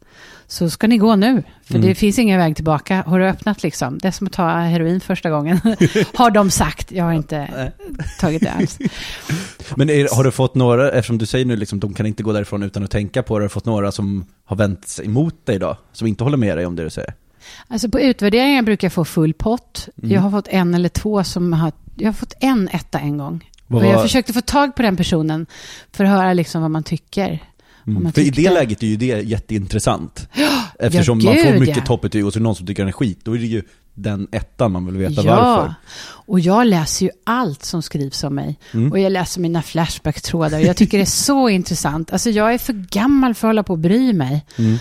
[0.48, 1.44] så ska ni gå nu.
[1.64, 1.88] För Mm.
[1.88, 3.04] det finns ingen väg tillbaka.
[3.08, 3.98] Har du öppnat liksom?
[3.98, 5.60] Det är som att ta heroin första gången.
[6.14, 6.92] har de sagt.
[6.92, 7.72] Jag har inte
[8.20, 8.78] tagit det alls.
[9.76, 12.34] Men är, har du fått några, eftersom du säger nu liksom de kan inte gå
[12.34, 15.46] därifrån utan att tänka på det, har du fått några som har vänt sig emot
[15.46, 15.78] dig då?
[15.94, 17.14] Som inte håller med dig om det du säger?
[17.68, 19.88] Alltså på utvärderingar brukar jag få full pott.
[19.98, 20.12] Mm.
[20.16, 21.72] Jag har fått en eller två som har...
[21.96, 23.50] Jag har fått en etta en gång.
[23.68, 25.46] Vad och jag var- försökte få tag på den personen
[25.92, 27.44] för att höra liksom vad man tycker.
[27.88, 28.12] Mm.
[28.12, 30.30] För i det läget är ju det jätteintressant.
[30.80, 31.86] Eftersom ja, man får gud, mycket ja.
[31.86, 33.63] toppbetyg och så är det någon som tycker den är skit, då är det ju
[33.93, 35.73] den ettan man vill veta ja, varför.
[36.02, 38.60] och jag läser ju allt som skrivs om mig.
[38.73, 38.91] Mm.
[38.91, 40.60] Och jag läser mina Flashback-trådar.
[40.60, 42.13] Jag tycker det är så intressant.
[42.13, 44.78] Alltså jag är för gammal för att hålla på och bry mig Mm.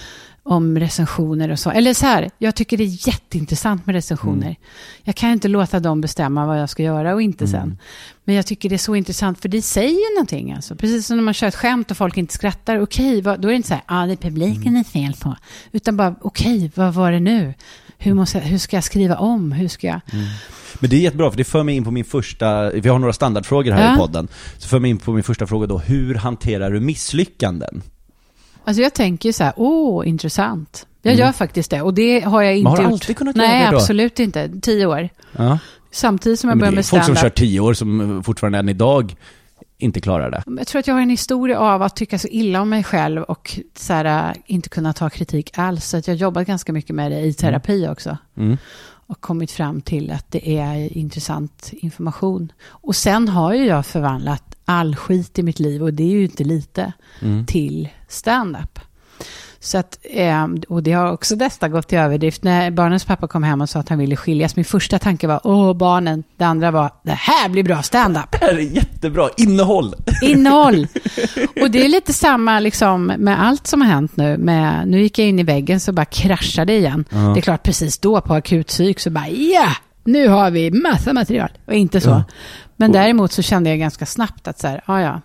[0.47, 1.71] Om recensioner och så.
[1.71, 4.47] Eller så här, jag tycker det är jätteintressant med recensioner.
[4.47, 4.57] Mm.
[5.03, 7.79] Jag kan inte låta dem bestämma vad jag ska göra och inte sen.
[8.25, 10.53] Men jag tycker det är så intressant, för det säger någonting.
[10.53, 10.77] Alltså.
[10.77, 12.79] Precis som när man kör ett skämt och folk inte skrattar.
[12.81, 15.13] Okej, vad, då är det inte så här, ah, det är publiken det är fel
[15.21, 15.37] på.
[15.73, 17.55] Utan bara, okej, vad var det nu?
[17.99, 19.53] Hur, måste, jag- hur ska jag skriva om?
[19.53, 20.01] Hur ska jag...
[20.81, 23.13] Men det är jättebra, för det för mig in på min första, vi har några
[23.13, 23.95] standardfrågor här Ja.
[23.95, 24.29] i podden.
[24.59, 27.83] Så för mig in på min första fråga då, hur hanterar du misslyckanden?
[28.67, 30.87] Alltså jag tänker ju så här, åh, intressant.
[31.03, 32.93] Jag gör faktiskt det och det har jag inte har du gjort.
[32.93, 33.77] alltid kunnat göra Nej, det då?
[33.77, 34.51] absolut inte.
[34.63, 35.09] Tio år.
[35.37, 35.59] Ja.
[35.91, 37.35] Samtidigt som jag började med folk som kör stand-up.
[37.35, 39.17] tio år som fortfarande än idag
[39.79, 40.43] inte klarar det.
[40.59, 43.23] Jag tror att jag har en historia av att tycka så illa om mig själv
[43.23, 45.85] och så här, äh, inte kunna ta kritik alls.
[45.89, 48.17] Så att jag har jobbat ganska mycket med det i terapi också.
[48.37, 48.57] Mm.
[49.09, 52.53] Och kommit fram till att det är intressant information.
[52.67, 56.23] Och sen har ju jag förvandlat all skit i mitt liv, och det är ju
[56.23, 57.47] inte lite, Mm.
[57.47, 58.79] till stand-up.
[59.61, 62.43] Så att, eh, och det har också nästan gått till överdrift.
[62.45, 65.41] När barnens pappa kom hem och sa att han ville skiljas, min första tanke var,
[65.45, 66.25] åh barnen.
[66.37, 68.33] Det andra var, det här blir bra stand-up.
[68.33, 69.95] Det här är jättebra, innehåll!
[70.23, 70.87] Innehåll.
[71.63, 74.39] Och det är lite samma liksom med allt som har hänt nu.
[74.39, 77.05] Med, nu gick jag in i väggen så bara kraschade igen.
[77.11, 79.69] Det är klart precis då på akutpsyk så bara ja,
[80.05, 81.49] nu har vi massa material.
[81.67, 82.11] Och inte så.
[82.11, 82.25] Ja.
[82.77, 85.21] Men däremot så kände jag ganska snabbt att så här, ja ja,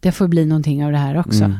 [0.00, 1.44] det får bli någonting av det här också.
[1.44, 1.58] Mm.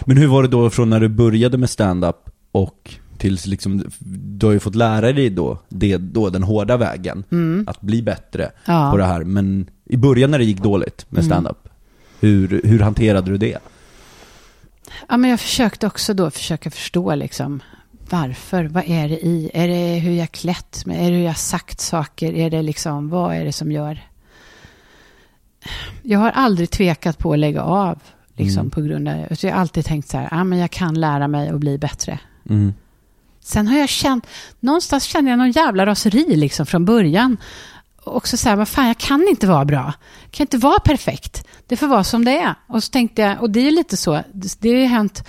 [0.00, 3.84] Men hur var det då från när du började med stand-up och tills liksom,
[4.38, 7.24] du har ju fått lära dig då, det, då den hårda vägen,
[7.66, 8.54] att bli bättre Mm.
[8.64, 8.80] Ja.
[8.80, 8.90] Mm.
[8.90, 9.24] på det här.
[9.24, 11.68] Men i början när det gick dåligt med stand-up,
[12.20, 13.58] hur, hur hanterade du det?
[15.08, 17.62] Ja, men jag försökte också då försöka förstå liksom
[18.10, 19.50] varför, vad är det i?
[19.54, 21.06] Är det hur jag klätt mig?
[21.06, 22.32] Är det hur jag sagt saker?
[22.32, 24.00] Är det liksom, vad är det som gör?
[26.02, 27.98] Jag har aldrig tvekat på att lägga av,
[28.36, 28.70] liksom Mm.
[28.70, 31.28] på grund av, så jag har alltid tänkt så här, ja men jag kan lära
[31.28, 32.18] mig och bli bättre.
[32.50, 32.74] Mm.
[33.40, 34.26] Sen har jag känt,
[34.60, 37.36] någonstans kände jag någon jävla raseri liksom från början.
[38.04, 39.94] Och också så här, vad fan, jag kan inte vara bra.
[40.22, 41.44] Jag kan inte vara perfekt.
[41.66, 42.54] Det får vara som det är.
[42.66, 45.28] Och så tänkte jag, och det är lite så, det har ju hänt,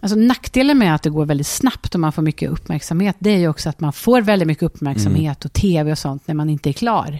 [0.00, 3.38] alltså nackdelen med att det går väldigt snabbt och man får mycket uppmärksamhet, det är
[3.38, 6.70] ju också att man får väldigt mycket uppmärksamhet och tv och sånt när man inte
[6.70, 7.18] är klar.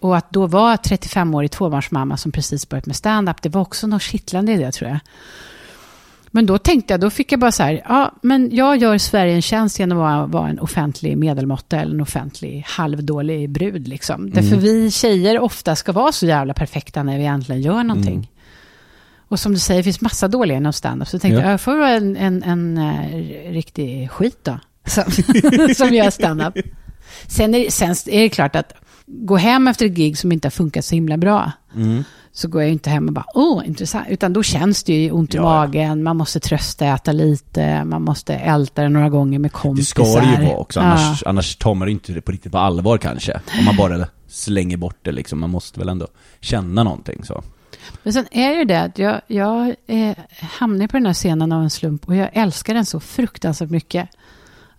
[0.00, 4.02] Och att då vara 35-årig tvåbarnsmamma som precis börjat med stand-up, det var också något
[4.02, 4.98] kittlande i det tror jag.
[6.32, 9.34] Men då tänkte jag, då fick jag bara så här, ja, men jag gör Sverige
[9.34, 13.88] en tjänst genom att vara, en offentlig medelmåtta eller en offentlig halvdålig brud.
[13.88, 14.30] Liksom.
[14.30, 18.30] Därför vi tjejer ofta ska vara så jävla perfekta när vi egentligen gör någonting.
[19.28, 21.08] Och som du säger, det finns massa dåliga inom stand-up.
[21.08, 21.44] Så tänkte Ja.
[21.44, 24.58] jag, jag får vara en, en, en, eh, riktig skit då.
[24.86, 25.04] Som,
[25.74, 26.54] som gör stand-up.
[27.26, 28.72] Sen är, sen är det klart att
[29.12, 31.52] gå hem efter ett gig som inte har funkat så himla bra.
[31.76, 32.04] Mm.
[32.32, 34.06] Så går jag inte hem och bara, åh, intressant.
[34.08, 35.42] Utan då känns det ju ont i Ja.
[35.42, 40.04] magen, man måste trösta, äta lite, man måste älta det några gånger med Det kompisar.
[40.04, 40.86] ska det ju vara också, Ja.
[40.86, 43.40] annars, annars tar man inte det på riktigt på allvar kanske.
[43.58, 46.06] Om man bara slänger bort det liksom, man måste väl ändå
[46.40, 47.42] känna någonting så.
[48.02, 51.52] Men sen är det ju det att jag, jag eh, hamnar på den här scenen
[51.52, 54.08] av en slump och jag älskar den så fruktansvärt mycket.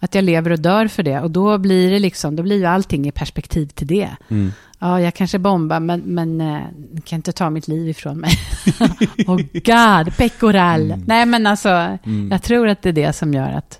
[0.03, 1.19] Att jag lever och dör för det.
[1.19, 4.09] Och då blir det liksom, då blir ju allting i perspektiv till det.
[4.29, 4.51] Mm.
[4.79, 6.61] Ja, jag kanske bombar, men, men eh,
[7.03, 8.31] kan inte ta mitt liv ifrån mig.
[9.27, 10.81] oh God, pecoral.
[10.91, 11.03] Mm.
[11.07, 11.97] Nej, men alltså,
[12.31, 13.79] jag tror att det är det som gör att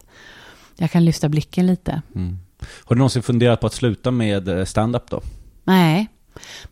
[0.78, 2.02] jag kan lyfta blicken lite.
[2.16, 2.38] Mm.
[2.62, 5.22] Har du någonsin funderat på att sluta med eh, stand-up då?
[5.64, 6.08] Nej,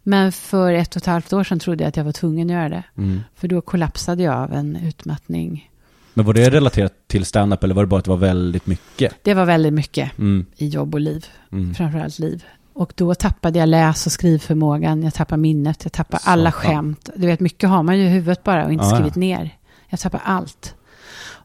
[0.04, 2.54] men för ett och ett halvt år sedan trodde jag att jag var tvungen att
[2.54, 2.84] göra det.
[2.98, 3.22] Mm.
[3.36, 5.70] För då kollapsade jag av en utmattning.
[6.13, 9.13] Men var det relaterat till stand-up eller var det bara att det var väldigt mycket?
[9.24, 10.45] Det var väldigt mycket Mm.
[10.58, 11.26] i jobb och liv.
[11.52, 11.74] Mm.
[11.76, 12.43] framförallt liv.
[12.74, 16.65] Och då tappade jag läs och skrivförmågan, jag tappade minnet, jag tappade alla Satan.
[16.72, 17.10] skämt.
[17.15, 18.95] Du vet, mycket har man ju i huvudet bara och inte Ja, ja.
[18.95, 19.50] skrivit ner.
[19.89, 20.76] Jag tappade allt.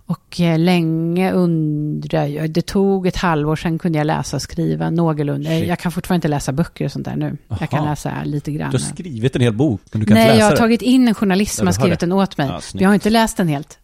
[0.06, 4.90] Och eh, länge undrade jag, det tog ett halvår, sen kunde jag läsa och skriva
[4.90, 5.50] någorlunda.
[5.50, 5.68] Shit.
[5.68, 7.36] Jag kan fortfarande inte läsa böcker och sånt där nu.
[7.60, 7.88] Jag kan Aha.
[7.90, 8.70] läsa lite grann.
[8.70, 10.58] Du har skrivit en hel bok, men du kan Nej, inte läsa jag har den.
[10.58, 12.06] tagit in en journalist som Ja, har skrivit det.
[12.06, 12.46] den åt mig.
[12.48, 13.78] Ja, jag har inte läst den helt.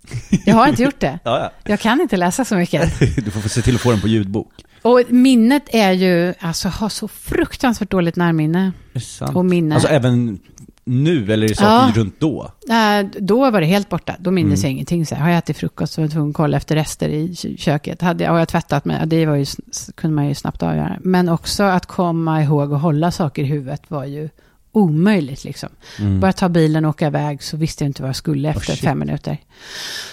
[0.47, 1.19] Jag har inte gjort det.
[1.25, 2.99] Ja, Jag kan inte läsa så mycket.
[3.25, 4.53] Du får se till att få den på ljudbok.
[4.83, 8.73] Och minnet är ju, alltså har så fruktansvärt dåligt närminne.
[8.93, 9.27] Det.
[9.35, 9.75] Och minne.
[9.75, 10.39] Alltså även
[10.85, 11.93] nu, eller är det saker Ja.
[12.03, 12.51] runt då?
[12.71, 14.17] Äh, då var det helt borta.
[14.19, 14.61] Då minns Mm.
[14.63, 15.07] jag ingenting.
[15.07, 17.35] Så här, har jag ätit frukost så var jag tvungen att kolla efter rester i
[17.37, 18.03] kö- köket.
[18.03, 19.03] Hade, har jag tvättat mig?
[19.07, 19.47] Det var ju,
[19.95, 20.97] kunde man ju snabbt avgöra.
[21.01, 24.29] Men också att komma ihåg och hålla saker i huvudet var ju
[24.73, 25.45] omöjligt.
[25.45, 25.69] Liksom.
[25.99, 26.21] Mm.
[26.21, 28.81] Bara ta bilen och åka iväg så visste jag inte vad jag skulle efter shit.
[28.81, 29.37] fem minuter.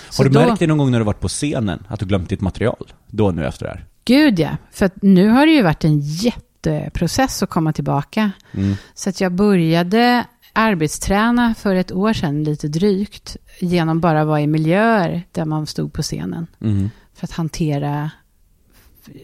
[0.10, 1.84] Så Har du då, märkt det någon gång när du varit på scenen?
[1.88, 2.91] Att du glömt ditt material?
[3.08, 3.86] Då nu efter det här?
[4.06, 8.32] Gud ja, för nu har det ju varit en jätteprocess att komma tillbaka.
[8.53, 8.75] Mm.
[8.93, 10.25] Så att jag började
[10.58, 15.67] arbetsträna för ett år sedan, lite drygt, genom bara att vara i miljöer där man
[15.67, 16.48] stod på scenen.
[16.62, 16.89] Mm.
[17.13, 18.12] För att hantera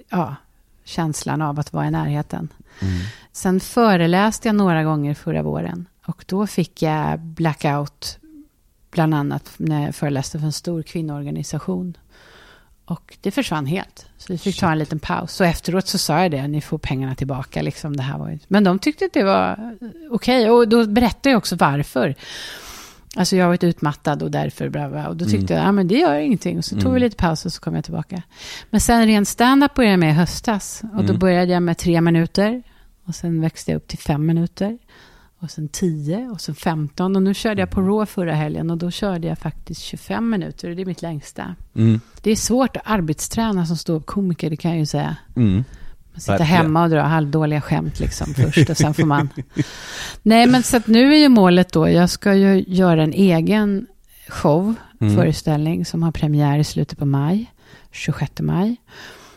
[0.09, 0.35] ja,
[0.83, 2.49] känslan av att vara i närheten.
[2.81, 2.93] Mm.
[3.31, 5.85] Sen föreläste jag några gånger förra våren.
[6.05, 8.17] Och då fick jag blackout,
[8.91, 11.97] bland annat när jag föreläste för en stor kvinnoorganisation.
[12.85, 14.05] Och det försvann helt.
[14.17, 15.41] Så vi fick ta en liten paus.
[15.41, 17.61] Och efteråt så sa jag det, ni får pengarna tillbaka.
[17.61, 18.39] Liksom, det här var ju...
[18.47, 19.75] Men de tyckte att det var
[20.11, 20.49] okej.
[20.49, 22.15] Och då berättade jag också varför.
[23.15, 25.07] Alltså jag har varit utmattad och därför bla bla.
[25.07, 26.57] Och då tyckte jag, ja men det gör ingenting.
[26.57, 28.21] Och så tog vi lite paus och så kom jag tillbaka.
[28.69, 30.81] Men sen rent stand-up började jag med i höstas.
[30.93, 32.63] Och då började jag med tre minuter.
[33.05, 34.77] Och sen växte jag upp till fem minuter.
[35.43, 37.15] Och sen 10 och sen 15.
[37.15, 40.69] Och nu körde jag på Raw förra helgen och då körde jag faktiskt 25 minuter.
[40.69, 41.55] Och det är mitt längsta.
[41.75, 41.99] Mm.
[42.21, 45.15] Det är svårt att arbetsträna som ståuppkomiker, det kan jag ju säga.
[45.35, 45.53] Mm.
[46.11, 46.57] Man sitter Verkligen.
[46.61, 49.29] hemma och drar halvdåliga skämt liksom först och sen får man...
[50.23, 53.87] Nej, men så att nu är ju målet då, jag ska ju göra en egen
[54.27, 55.15] show, Mm.
[55.15, 57.51] föreställning som har premiär i slutet på maj,
[57.91, 58.75] 26 maj.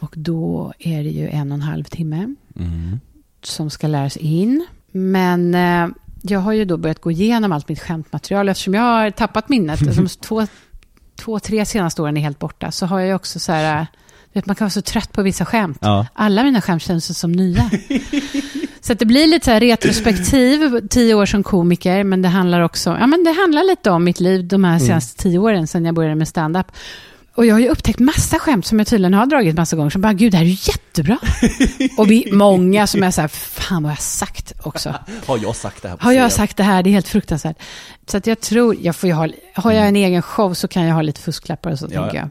[0.01, 3.01] Och då är det ju en och en halv timme Mm.
[3.43, 4.67] som ska läras in.
[4.97, 5.89] Men eh,
[6.23, 8.49] jag har ju då börjat gå igenom allt mitt skämtmaterial.
[8.49, 10.47] Eftersom jag har tappat minnet, de två,
[11.17, 13.87] två, tre senaste åren är helt borta, så har jag också så här,
[14.33, 15.79] vet, man kan vara så trött på vissa skämt.
[15.81, 16.07] Ja.
[16.15, 17.71] Alla mina skämt känns som nya.
[18.81, 22.61] så att det blir lite så här retrospektiv, tio år som komiker, men det handlar
[22.61, 25.85] också, ja men det handlar lite om mitt liv de här senaste tio åren, sedan
[25.85, 26.67] jag började med stand-up.
[27.37, 30.01] Och jag har ju upptäckt massa skämt som jag tydligen har dragit massa gånger, som
[30.01, 31.19] bara, gud, det här är ju jättebra.
[31.99, 34.95] och vi, många som är så här, fan vad jag har sagt också.
[35.27, 36.83] Har jag sagt det här Har jag sagt det här?
[36.83, 37.57] Det är helt fruktansvärt.
[38.07, 40.83] Så att jag tror, jag får ju ha, har jag en egen show så kan
[40.83, 42.23] jag ha lite fusklappar och så, Ja, tänker ja.
[42.23, 42.31] jag.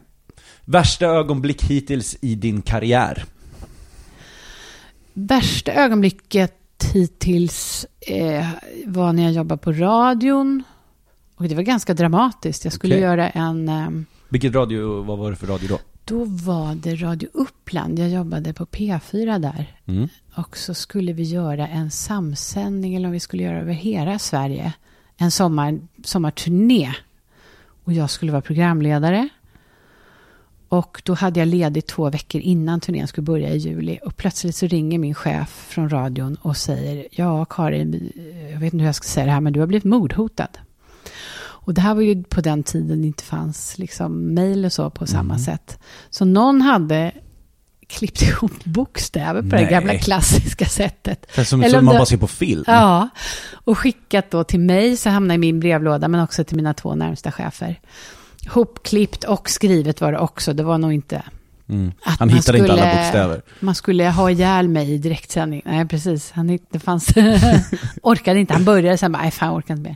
[0.66, 3.26] Värsta ögonblick hittills i din karriär?
[5.14, 6.54] Värsta ögonblicket
[6.94, 8.48] hittills eh,
[8.86, 10.64] var när jag jobbade på radion.
[11.36, 12.64] Och det var ganska dramatiskt.
[12.64, 13.04] Jag skulle Okej.
[13.04, 13.70] göra en...
[13.70, 13.90] Eh,
[14.30, 15.80] Vilket radio, vad var det för radio då?
[16.06, 18.00] då var det Radio Uppland.
[18.00, 19.80] Jag jobbade på P4 där.
[19.86, 20.08] Mm.
[20.36, 24.74] Och så skulle vi göra en samsändning, eller om vi skulle göra över hela Sverige.
[25.18, 26.94] En sommar, sommarturné.
[27.84, 29.30] Och jag skulle vara programledare.
[30.70, 34.00] Och då hade jag ledigt två veckor innan turnén skulle börja i juli.
[34.06, 38.12] Och plötsligt så ringer min chef från radion och säger, ja Karin,
[38.52, 40.50] jag vet inte hur jag ska säga det här, men du har blivit mordhotad.
[41.66, 44.90] Och det här var ju på den tiden det inte fanns liksom mejl och så
[44.90, 45.80] på samma sätt.
[46.10, 47.12] Så någon hade
[47.88, 49.70] klippt ihop bokstäver på det Nej.
[49.72, 51.26] gamla klassiska sättet.
[51.36, 52.64] Det som, Eller som om man det- bara ser på film.
[52.68, 53.10] Ja,
[53.54, 56.96] och skickat då till mig så hamnar i min brevlåda, men också till mina två
[56.96, 57.80] närmsta chefer.
[58.50, 61.24] Hopklippt och skrivet var det också, det var nog inte
[61.70, 61.92] Mm.
[62.04, 63.42] att Han hittade inte alla skulle- bokstäver.
[63.60, 65.62] Man skulle ha ihjäl mig i direktsändning.
[65.66, 66.32] Nej, precis.
[66.32, 67.08] Han det fanns...
[68.02, 68.54] orkade inte.
[68.54, 69.96] Han började sen bara, nej fan, jag orkar inte mer.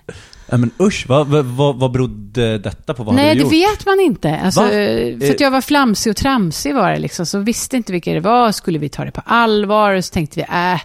[0.49, 3.03] Ja, men usch, vad, vad, vad, berodde detta på?
[3.03, 3.51] Vad nej, det gjort?
[3.53, 4.37] vet man inte.
[4.39, 4.71] Alltså, Va?
[4.71, 7.25] eh, för att jag var flamsig och tramsig var det liksom.
[7.25, 8.51] Så visste inte vilka det var.
[8.51, 9.93] Skulle vi ta det på allvar?
[9.93, 10.79] Och så tänkte vi, äh.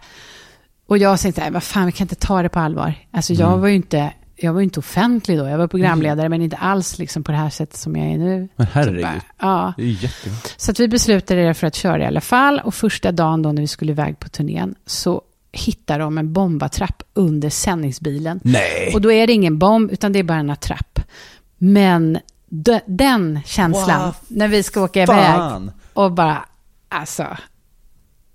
[0.87, 2.95] Och jag tänkte, nej, vad fan, vi kan inte ta det på allvar.
[3.13, 3.61] Alltså jag Mm.
[3.61, 4.13] var ju inte...
[4.37, 5.47] Jag var ju inte offentlig då.
[5.49, 8.49] Jag var programledare, men inte alls liksom på det här sättet som jag är nu.
[8.57, 9.03] Men herregud.
[9.03, 9.73] bara, Ja.
[9.77, 10.39] Det är jättebra.
[10.57, 12.61] Så att vi beslutade det för att köra i alla fall.
[12.65, 17.03] Och första dagen då när vi skulle iväg på turnén så hittade de en bombattrapp
[17.15, 18.41] under sändningsbilen.
[18.45, 18.91] Nej!
[18.95, 21.01] Och då är det ingen bomb, utan det är bara en attrapp.
[21.59, 22.19] Men
[22.49, 25.71] d- den känslan, Vad när vi ska åka iväg Fan!
[25.93, 26.45] och bara,
[26.89, 27.27] alltså.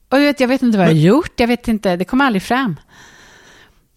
[0.09, 2.21] Och jag vet, jag vet inte vad jag har gjort, jag vet inte, det kom
[2.21, 2.75] aldrig fram.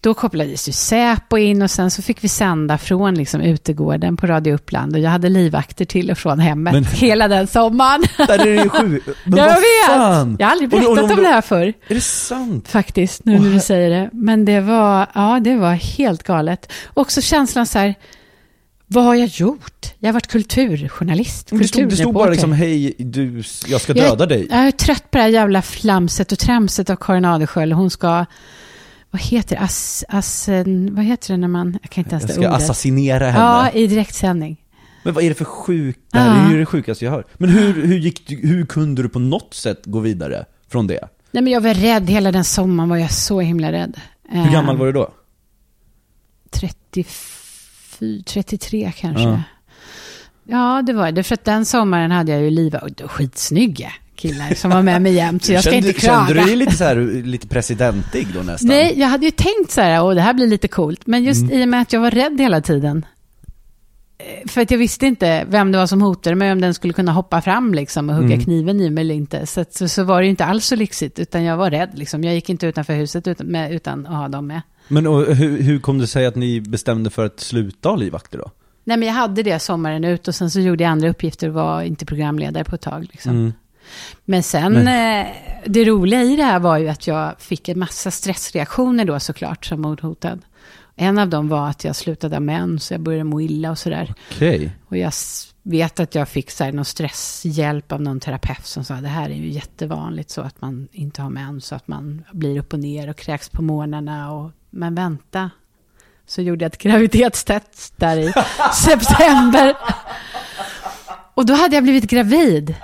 [0.03, 4.27] Då kopplades ju Säpo in och sen så fick vi sända från liksom utegården på
[4.27, 4.93] Radio Uppland.
[4.95, 8.03] Och jag hade livvakter till och från hemmet Men- hela den sommaren.
[8.17, 9.01] Där är det ju sju.
[9.23, 9.87] Men jag vad vet!
[9.87, 10.35] fan?
[10.39, 11.73] Jag har aldrig Och då- och berättat då- om det här förr.
[11.87, 12.67] Är det sant?
[12.67, 14.09] Faktiskt, nu när du säger det.
[14.13, 16.71] Men det var, ja, det var helt galet.
[16.93, 17.95] Också känslan så här,
[18.87, 19.93] Vad har jag gjort?
[19.99, 22.31] Jag har varit kulturjournalist, Det stod, det stod bara kulturreporter.
[22.31, 24.47] liksom, hej, du, jag ska Jag- döda dig.
[24.49, 27.73] Jag är trött på det här jävla flamset och tramset av Karin Adelsköld.
[27.73, 28.25] Hon ska,
[29.13, 30.49] vad heter Ass, ass,
[30.91, 32.53] vad heter det när man, jag kan inte ens Jag ska ordet.
[32.53, 33.45] assassinera henne.
[33.45, 34.61] Ja, i direktsändning.
[35.03, 35.99] Men vad är det för sjukt?
[36.11, 37.25] Det här är ju det sjukaste jag hör.
[37.33, 41.07] Men hur, hur gick hur kunde du på något sätt gå vidare från det?
[41.31, 43.99] Nej men jag var rädd, hela den sommaren var jag så himla rädd.
[44.29, 45.11] Hur gammal var du då?
[46.51, 47.13] 34,
[48.25, 49.23] 33 kanske.
[49.23, 49.43] Ja.
[50.43, 50.81] Ja.
[50.81, 51.23] det var det.
[51.23, 53.91] För att den sommaren hade jag ju liva och skitsnygga
[54.27, 55.43] killar som var med mig jämt.
[55.45, 56.17] Så jag ska kände, inte klaga.
[56.27, 58.67] Kände du dig lite så här, lite presidentig då nästan?
[58.69, 61.01] Nej, jag hade ju tänkt så här, och det här blir lite coolt.
[61.07, 61.59] Men just Mm.
[61.59, 63.05] i och med att jag var rädd hela tiden.
[64.17, 66.93] Eh, För att jag visste inte vem det var som hotade mig, om den skulle
[66.93, 68.43] kunna hoppa fram liksom och hugga Mm.
[68.43, 69.45] kniven i mig eller inte.
[69.45, 72.23] Så, så, så var det ju inte alls så lyxigt, utan jag var rädd liksom.
[72.23, 74.61] Jag gick inte utanför huset utan, med, utan att ha dem med.
[74.87, 78.37] Men och, hur, hur kom det sig att ni bestämde för att sluta ha livvakter
[78.37, 78.51] då?
[78.85, 81.53] Nej, men jag hade det sommaren ut och sen så gjorde jag andra uppgifter och
[81.53, 83.07] var inte programledare på ett tag.
[83.11, 83.31] Liksom.
[83.31, 83.53] Mm.
[84.25, 85.27] Men sen, Eh,
[85.65, 89.65] det roliga i det här var ju att jag fick en massa stressreaktioner då såklart
[89.65, 90.39] som mordhotad.
[90.95, 93.77] En av dem var att jag slutade ha mens, så jag började må illa och
[93.77, 94.13] sådär.
[94.31, 94.75] Okej.
[94.87, 95.13] Och jag
[95.63, 99.29] vet att jag fick så här, någon stresshjälp av någon terapeut som sa det här
[99.29, 102.79] är ju jättevanligt så att man inte har mens, så att man blir upp och
[102.79, 104.31] ner och kräks på morgnarna.
[104.31, 105.49] Och, men vänta,
[106.25, 108.33] så gjorde jag ett graviditetstest där i
[108.73, 109.75] september.
[111.33, 112.75] Och då hade jag blivit gravid.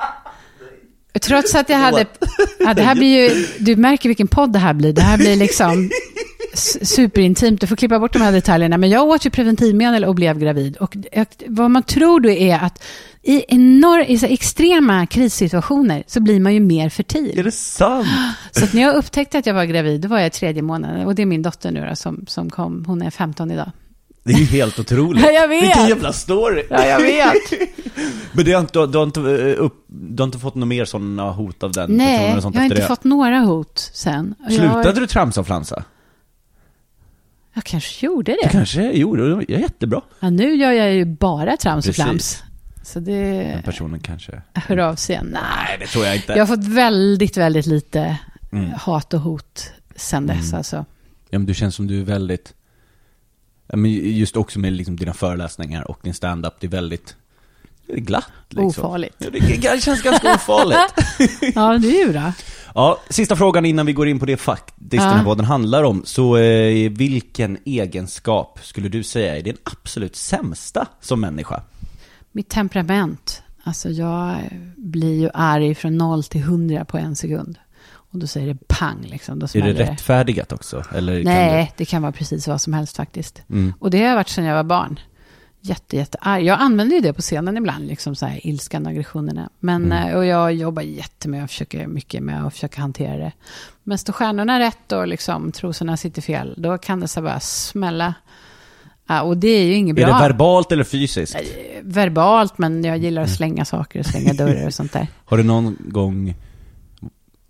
[1.21, 2.05] Trots att jag hade...
[2.59, 3.45] Ja, det här blir ju...
[3.59, 4.93] Du märker vilken podd det här blir.
[4.93, 5.89] Det här blir liksom
[6.81, 7.61] superintimt.
[7.61, 8.77] Du får klippa bort de här detaljerna.
[8.77, 10.77] Men jag åt ju preventivmedel och blev gravid.
[10.77, 10.97] Och
[11.47, 12.83] vad man tror då är att
[13.23, 17.39] i, enor, i så extrema krissituationer så blir man ju mer fertil.
[17.39, 18.07] Är det sant?
[18.51, 21.05] Så när jag upptäckte att jag var gravid, då var jag i tredje månaden.
[21.05, 22.85] Och det är min dotter nu då, som, som kom.
[22.87, 23.71] Hon är 15 idag.
[24.23, 25.23] Det är ju helt otroligt.
[25.25, 25.63] Ja, jag vet.
[25.63, 26.63] Vilken jävla story.
[26.69, 27.33] Ja, jag vet.
[28.31, 30.85] Men det har inte, du, har inte, eh, upp, du har inte fått några mer
[30.85, 32.87] sådana hot av den personen Nej, och sånt jag har inte det?
[32.87, 34.35] fått några hot sen.
[34.47, 35.83] Slutade jag, du tramsa och flansa?
[37.53, 38.49] jag kanske gjorde Du det.
[38.49, 40.01] kanske gjorde det, jättebra.
[40.19, 42.43] Ja, nu gör jag ju bara trams och flams.
[42.83, 43.21] Så det
[43.53, 44.41] Den personen kanske...
[44.53, 45.29] hör av sig igen.
[45.33, 46.33] Nej, Nej, det tror jag inte.
[46.33, 48.17] jag har fått väldigt, väldigt lite
[48.51, 48.71] Mm.
[48.71, 50.85] hat och hot sen dess alltså.
[51.29, 52.53] Ja men du känns som du är väldigt,
[53.77, 57.15] men just också med liksom dina föreläsningar och din stand-up, det är väldigt,
[57.87, 58.65] det är glatt liksom.
[58.85, 59.15] Ofarligt.
[59.17, 60.77] Ja, det, det känns ganska ofarligt.
[61.55, 62.31] Ja, du då?
[62.75, 65.05] Ja, sista frågan innan vi går in på det faktiskt Ja.
[65.05, 66.01] den här podden handlar om.
[66.05, 71.61] Så eh, vilken egenskap skulle du säga är din absolut sämsta som människa?
[72.31, 73.43] Mitt temperament.
[73.63, 74.35] Alltså jag
[74.77, 77.57] blir ju arg från noll till hundra på en sekund.
[78.11, 79.39] Och då säger det pang liksom.
[79.39, 80.83] Då Är det rättfärdigat också?
[80.95, 83.41] Eller kan Nej, det kan vara precis vad som helst faktiskt.
[83.49, 83.73] Mm.
[83.79, 84.99] Och det har jag varit sedan jag var barn.
[85.61, 86.45] Jätte, jätte arg.
[86.45, 89.49] Jag använder ju det på scenen ibland, liksom så här ilskan och aggressionerna.
[89.59, 90.07] Men, Mm.
[90.09, 93.31] eh, och jag jobbar jättemycket och försöker mycket med att försöka hantera det.
[93.83, 98.13] Men står stjärnorna rätt och liksom trosorna sitter fel, då kan det så bara smälla.
[99.07, 100.15] Ja, och det är ju inget Är bra.
[100.15, 101.35] det verbalt eller fysiskt?
[101.81, 103.31] Verbalt, men jag gillar Mm.
[103.31, 105.07] att slänga saker och slänga dörrar och sånt där.
[105.25, 106.35] Har det någon gång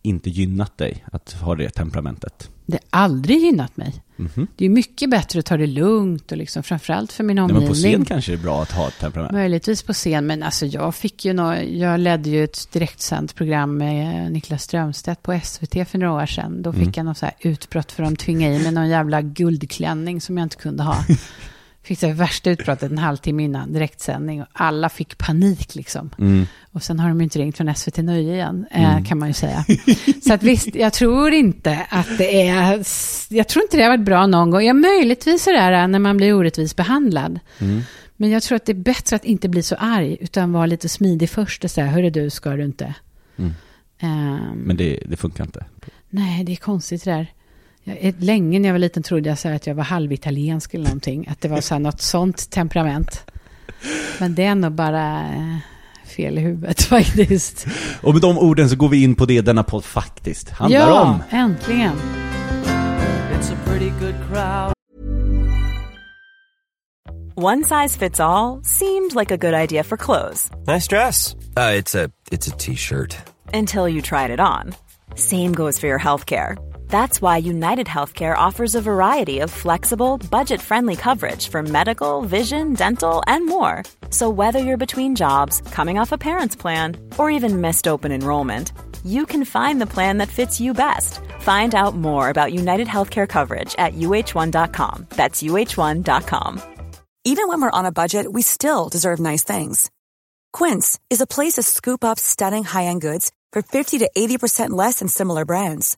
[0.01, 2.49] inte gynnat dig att ha det temperamentet?
[2.65, 3.93] Det har aldrig gynnat mig.
[4.15, 4.47] Mhm.
[4.55, 7.61] Det är mycket bättre att ta det lugnt och liksom, framförallt för min Nej, omgivning.
[7.63, 9.33] men på scen kanske det är bra att ha ett temperament.
[9.33, 13.77] Möjligtvis på scen, men alltså jag fick ju nå, jag ledde ju ett direktsänt program
[13.77, 16.61] med Niklas Strömstedt på SVT för några år sedan.
[16.61, 16.93] Då fick Mm.
[16.95, 20.45] jag något så här utbrott för de tvingade i mig någon jävla guldklänning som jag
[20.45, 20.95] inte kunde ha.
[21.89, 26.09] Fick det värsta utbrottet en halvtimme innan direktsändning och alla fick panik liksom.
[26.19, 26.45] Mm.
[26.71, 29.05] Och sen har de ju inte ringt från SVT Nöje igen, eh, Mm.
[29.05, 29.65] kan man ju säga.
[30.27, 32.83] Så att visst, jag tror inte att det är...
[33.29, 34.61] Jag tror inte det har varit bra någon gång.
[34.63, 37.39] Ja, möjligtvis är det här när man blir orättvist behandlad.
[37.59, 37.81] Mm.
[38.17, 40.89] Men jag tror att det är bättre att inte bli så arg, utan vara lite
[40.89, 42.93] smidig först och säga, hörru du, ska du inte?
[43.99, 45.65] Ehm, Men det, det funkar inte.
[46.09, 47.27] Nej, det är konstigt det där.
[47.83, 50.83] Jag, länge när jag var liten trodde jag så här att jag var halvitaliensk eller
[50.85, 51.27] någonting.
[51.27, 53.23] Att det var så här något sånt temperament.
[54.19, 55.57] Men det är nog bara eh,
[56.05, 57.65] fel i huvudet faktiskt.
[58.01, 61.01] Och med de orden så går vi in på det denna podd faktiskt handlar ja,
[61.01, 61.21] om.
[61.29, 61.95] äntligen.
[63.39, 64.73] It's a pretty good crowd.
[67.35, 71.35] One size fits all seemed like a good idea for clothes Nice dress.
[71.55, 73.15] Uh, it's a it's a t-shirt.
[73.53, 74.73] until you tried it on.
[75.15, 76.57] Same goes for your healthcare.
[76.89, 82.73] That's why United Healthcare offers a variety of flexible, budget friendly coverage for medical, vision,
[82.73, 83.83] dental, and more.
[84.09, 88.73] So, whether you're between jobs, coming off a parent's plan, or even missed open enrollment,
[89.05, 91.19] you can find the plan that fits you best.
[91.39, 95.07] Find out more about United Healthcare coverage at uh1.com.
[95.09, 96.61] That's uh1.com.
[97.23, 99.91] Even when we're on a budget, we still deserve nice things.
[100.53, 104.99] Quince is a place to scoop up stunning high-end goods for 50 to 80% less
[104.99, 105.97] than similar brands.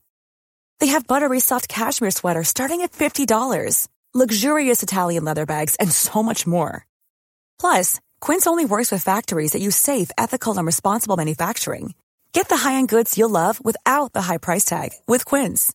[0.81, 6.23] They have buttery soft cashmere sweaters starting at $50, luxurious Italian leather bags, and so
[6.23, 6.87] much more.
[7.59, 11.93] Plus, Quince only works with factories that use safe, ethical, and responsible manufacturing.
[12.33, 15.71] Get the high-end goods you'll love without the high price tag with Quince.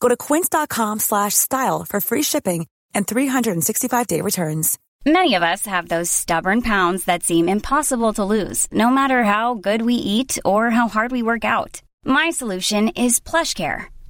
[0.00, 4.78] Go to quince.com slash style for free shipping and 365-day returns.
[5.06, 9.54] Many of us have those stubborn pounds that seem impossible to lose, no matter how
[9.54, 11.82] good we eat or how hard we work out.
[12.04, 13.86] My solution is PlushCare.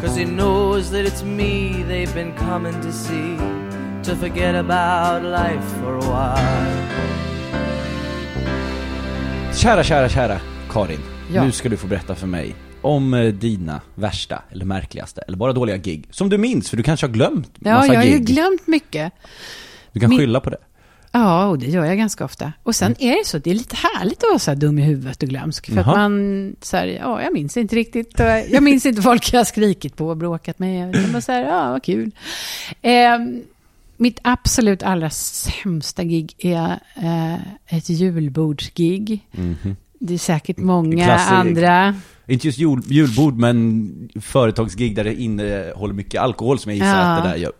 [0.00, 3.36] Cause he knows that it's me they've been coming to see
[4.04, 6.80] to forget about life for a while.
[9.54, 10.40] Kära, kära, kära
[10.70, 11.00] Karin.
[11.34, 11.44] Ja.
[11.44, 15.52] Nu ska du få berätta för mig om eh, dina värsta, eller märkligaste, eller bara
[15.52, 16.08] dåliga gig.
[16.10, 18.26] Som du minns, för du kanske har glömt Ja, massa jag har ju gig.
[18.26, 19.12] glömt mycket.
[19.92, 20.56] Du kan Min- skylla på det.
[21.12, 22.52] Ja, och det gör jag ganska ofta.
[22.62, 24.82] Och sen är det så, det är lite härligt att vara så här dum i
[24.82, 25.66] huvudet och glömsk.
[25.66, 25.96] För att Jaha.
[26.08, 28.18] man, så här, ja, jag minns inte riktigt.
[28.50, 30.94] Jag minns inte folk jag har skrikit på och bråkat med.
[30.96, 32.10] Jag bara så här, ja, vad kul.
[32.82, 33.18] Eh,
[33.96, 37.34] mitt absolut allra sämsta gig är eh,
[37.76, 39.26] ett julbordsgig.
[39.98, 41.34] Det är säkert många Klassiker.
[41.36, 41.94] andra.
[42.26, 47.04] Inte just jul, julbord, men företagsgig där det innehåller mycket alkohol som jag gissar Ja.
[47.06, 47.52] att det där gör.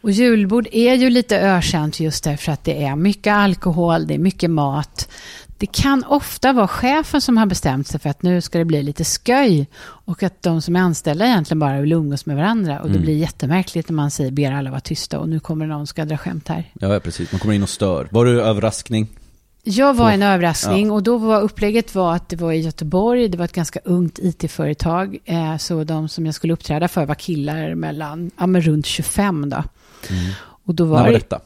[0.00, 4.18] Och julbord är ju lite ökänt just därför att det är mycket alkohol, det är
[4.18, 5.08] mycket mat.
[5.58, 8.82] Det kan ofta vara chefen som har bestämt sig för att nu ska det bli
[8.82, 12.80] lite sköj och att de som är anställda egentligen bara vill umgås med varandra.
[12.80, 15.86] Och det blir jättemärkligt när man säger ber alla vara tysta och nu kommer någon
[15.86, 16.64] ska dra skämt här.
[16.80, 17.32] Ja, precis.
[17.32, 18.08] Man kommer in och stör.
[18.10, 19.08] Var du överraskning?
[19.62, 23.38] Jag var en överraskning och då var upplägget var att det var i Göteborg, det
[23.38, 25.18] var ett ganska ungt IT-företag.
[25.24, 29.50] Eh, så de som jag skulle uppträda för var killar mellan, ja men runt 25
[29.50, 29.64] då.
[30.64, 31.40] Och då När var var det, detta?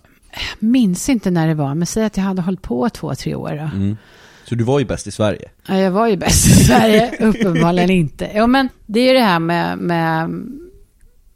[0.58, 3.52] minns inte när det var, men säg att jag hade hållit på två, tre år.
[3.52, 3.96] Mm.
[4.44, 5.48] Så du var ju bäst i Sverige?
[5.66, 8.30] Ja, jag var ju bäst i Sverige, uppenbarligen inte.
[8.34, 10.30] Ja, men det är ju det här med, med,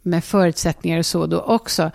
[0.02, 1.90] med förutsättningar och så då också.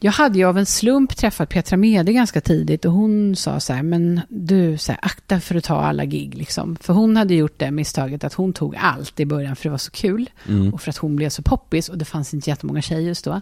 [0.00, 3.72] Jag hade ju av en slump träffat Petra Mede ganska tidigt och hon sa så
[3.72, 6.76] här, men du, så här, akta för att ta alla gig liksom.
[6.80, 9.78] För hon hade gjort det misstaget att hon tog allt i början för det var
[9.78, 10.30] så kul.
[10.72, 13.40] Och för att hon blev så poppis och det fanns inte jättemånga tjejer just då.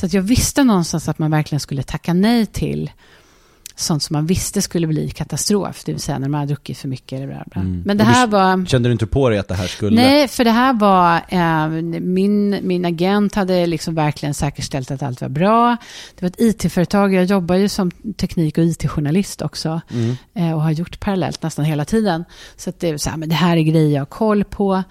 [0.00, 2.90] Så att jag visste någonstans att man verkligen skulle tacka nej till
[3.76, 5.84] sånt som man visste skulle bli katastrof.
[5.84, 7.62] Det vill säga när man har druckit för mycket eller bla bla.
[7.62, 8.66] Men det du här var...
[8.66, 10.02] Kände du inte på dig att det här skulle...
[10.02, 11.20] Nej, för det här var...
[11.28, 11.68] Eh,
[12.00, 15.76] min, min agent hade liksom verkligen säkerställt att allt var bra.
[16.14, 17.14] Det var ett IT-företag.
[17.14, 19.80] Jag jobbar ju som teknik och IT-journalist också.
[20.34, 22.24] Eh, och har gjort parallellt nästan hela tiden.
[22.56, 24.82] Så att det så här, men det här är grejer jag har koll på.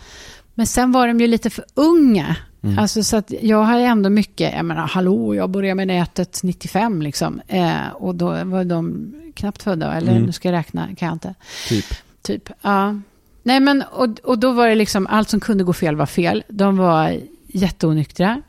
[0.54, 2.36] Men sen var de ju lite för unga.
[2.78, 7.02] Alltså så att jag har ändå mycket, jag menar hallå, jag började med nätet 95
[7.02, 7.42] liksom.
[7.48, 11.36] Eh, och då var de knappt födda, eller nu ska jag räkna, kan jag inte.
[11.68, 11.86] Typ.
[12.22, 13.00] Typ, ja.
[13.44, 16.44] Nej men, och, och då var det liksom, allt som kunde gå fel var fel.
[16.48, 17.20] De var
[17.54, 18.42] jätteonyktra.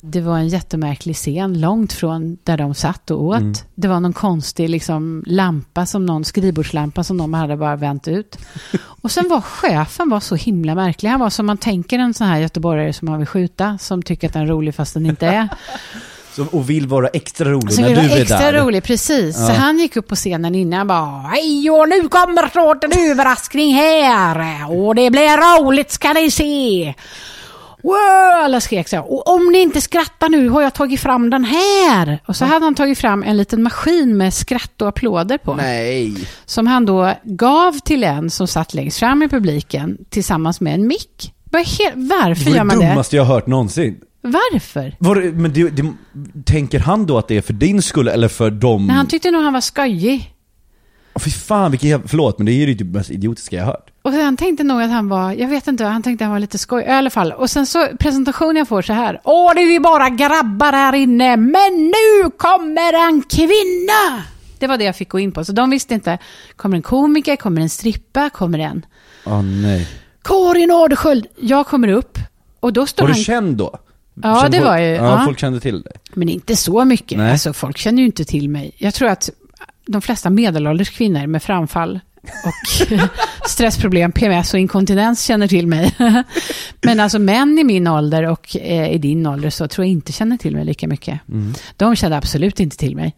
[0.00, 3.64] Det var en jättemärklig scen, långt från där de satt och åt.
[3.74, 8.38] Det var någon konstig liksom, lampa, som någon skrivbordslampa som de hade bara vänt ut.
[9.02, 11.10] Och sen var chefen var så himla märklig.
[11.10, 14.26] Han var som man tänker en sån här göteborgare som man vill skjuta, som tycker
[14.26, 15.48] att den är rolig fast den inte är.
[16.36, 18.52] Så, och vill vara extra rolig Så när du är extra där.
[18.52, 19.36] rolig, precis.
[19.36, 19.56] Så Ja.
[19.58, 23.74] han gick upp på scenen innan och bara Hej och nu kommer snart en överraskning
[23.74, 26.94] här och det blir roligt ska ni se.
[27.82, 29.12] Wow, alla skrek så här.
[29.12, 32.18] Och om ni inte skrattar nu har jag tagit fram den här.
[32.26, 35.54] Och så hade han tagit fram en liten maskin med skratt och applåder på.
[35.54, 36.14] Nej.
[36.44, 40.86] Som han då gav till en som satt längst fram i publiken tillsammans med en
[40.86, 41.34] mick.
[41.50, 42.90] Varför gör man det det?
[42.90, 43.96] dummaste jag har hört någonsin.
[44.22, 44.96] Varför?
[44.98, 45.92] Var, det- men det, det,
[46.46, 48.86] tänker han då att det är för din skull eller för dem?
[48.86, 50.29] Nej, han tyckte nog han var skojig.
[51.20, 53.90] Fy fan, vilken förlåt men det är ju det mest idiotiska jag har hört.
[54.02, 56.40] Och han tänkte nog att han var, jag vet inte, han tänkte att han var
[56.40, 56.82] lite skoj.
[56.82, 57.32] I alla fall.
[57.32, 59.20] Och sen så presentationen jag får så här.
[59.24, 64.22] Åh, det är ju bara grabbar här inne, men nu kommer en kvinna!
[64.58, 65.44] Det var det jag fick gå in på.
[65.44, 66.18] Så de visste inte,
[66.56, 68.86] kommer en komiker, kommer en strippa, kommer en
[69.26, 69.88] Åh nej.
[70.24, 71.26] Karin Adelsköld.
[71.40, 72.18] Jag kommer upp
[72.60, 73.22] och då står Var du han...
[73.24, 73.78] känd då?
[74.22, 75.22] Ja, Kände det folk- var ju- Ja, ja.
[75.24, 75.92] folk kände till dig.
[76.14, 77.18] Men inte så mycket.
[77.18, 77.32] Nej.
[77.32, 78.72] Alltså, folk känner ju inte till mig.
[78.78, 79.30] Jag tror att
[79.92, 82.98] de flesta medelålders kvinnor med framfall och
[83.48, 85.94] stressproblem, PMS och inkontinens känner till mig.
[86.80, 90.12] Men alltså män i min ålder och eh, i din ålder så tror jag inte
[90.12, 91.20] känner till mig lika mycket.
[91.28, 91.54] Mm.
[91.76, 93.16] De kände absolut inte till mig.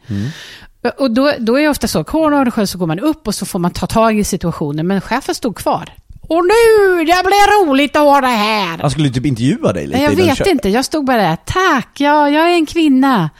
[0.99, 3.59] Och då, då är det ofta så, kår så går man upp och så får
[3.59, 5.93] man ta tag i situationen, men chefen stod kvar.
[6.23, 8.79] Och nu, det blir roligt att ha det här.
[8.79, 10.68] Han skulle typ intervjua dig lite Nej, jag vet inte.
[10.68, 11.37] Jag stod bara där.
[11.45, 13.31] Tack, ja, jag är en kvinna.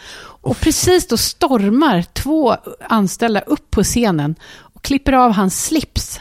[0.43, 2.57] Och precis då stormar två
[2.88, 6.20] anställda upp på scenen och klipper av hans slips.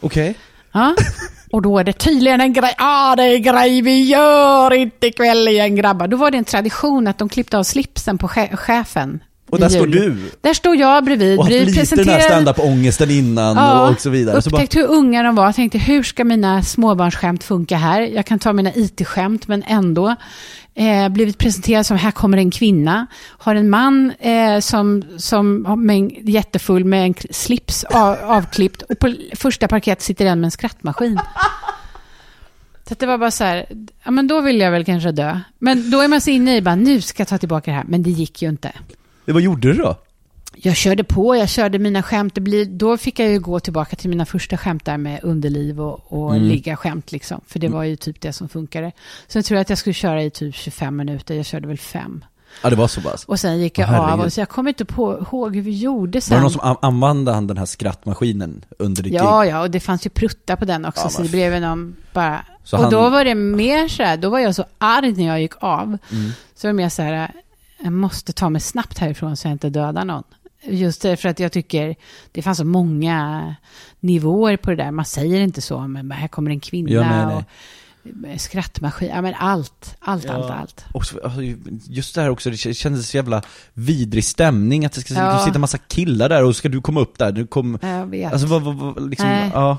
[0.00, 0.34] Okej.
[0.72, 0.94] Ja.
[1.52, 2.74] Och då är det tydligen en grej.
[2.78, 6.08] Ah, det är en grej vi gör inte ikväll igen grabbar.
[6.08, 9.20] Då var det en tradition att de klippte av slipsen på che- chefen.
[9.50, 10.16] Och där står du.
[10.40, 11.38] Där står jag bredvid.
[11.38, 14.42] Och haft lite den här stand-up-ångesten innan Ja, och så vidare.
[14.42, 15.44] Så bara, hur unga de var.
[15.44, 18.00] Jag tänkte, hur ska mina småbarnsskämt funka här?
[18.00, 20.16] Jag kan ta mina IT-skämt, men ändå.
[20.74, 23.06] Eh, blivit presenterad som, här kommer en kvinna.
[23.38, 28.82] Har en man eh, som, som med en, jättefull med en slips av, avklippt.
[28.82, 31.20] Och på första parkett sitter en med en skrattmaskin.
[32.88, 33.66] Så det var bara så här,
[34.04, 35.40] ja men då vill jag väl kanske dö.
[35.58, 37.84] Men då är man så inne i, bara, nu ska jag ta tillbaka det här.
[37.88, 38.72] Men det gick ju inte.
[39.32, 39.96] Vad gjorde du då?
[40.56, 42.34] Jag körde på, jag körde mina skämt.
[42.34, 45.80] Det blir, då fick jag ju gå tillbaka till mina första skämt där med underliv
[45.80, 46.48] och, och Mm.
[46.48, 47.40] ligga skämt liksom.
[47.46, 48.92] För det var ju typ det som funkade.
[49.28, 51.34] Sen tror jag att jag skulle köra i typ 25 minuter.
[51.34, 52.24] Jag körde väl fem.
[52.62, 53.24] Ja, det var så pass.
[53.24, 54.20] Och sen gick jag Åh, av.
[54.20, 56.34] Och så jag kommer inte på, ihåg hur vi gjorde sen.
[56.34, 59.50] Var det någon som an- använde han den här skrattmaskinen under ditt Ja, gig?
[59.52, 61.02] ja, och det fanns ju pruttar på den också.
[61.04, 62.44] Ja, så det blev ju någon bara...
[62.64, 65.26] Så och han- då var det mer så här, då var jag så arg när
[65.26, 65.82] jag gick av.
[66.12, 66.30] Mm.
[66.54, 67.32] Så var det mer så här,
[67.82, 70.22] jag måste ta mig snabbt härifrån så jag inte dödar någon.
[70.62, 71.96] Just därför att jag tycker
[72.32, 73.54] det fanns så många
[74.00, 74.90] nivåer på det där.
[74.90, 78.34] Man säger inte så, men här kommer en kvinna Ja, nej, nej.
[78.34, 79.08] och skrattmaskin.
[79.08, 80.32] Ja, men allt, allt, Ja.
[80.32, 80.84] allt, allt.
[80.94, 81.40] Och alltså,
[81.88, 83.42] just det här också, det kändes så jävla
[83.74, 85.38] vidrig stämning att det ska Ja.
[85.38, 87.78] sitta en massa killar där och ska du komma upp där, du kom...
[87.82, 88.32] Jag vet.
[88.32, 89.50] Alltså vad, vad, vad liksom, Nej.
[89.54, 89.78] ja.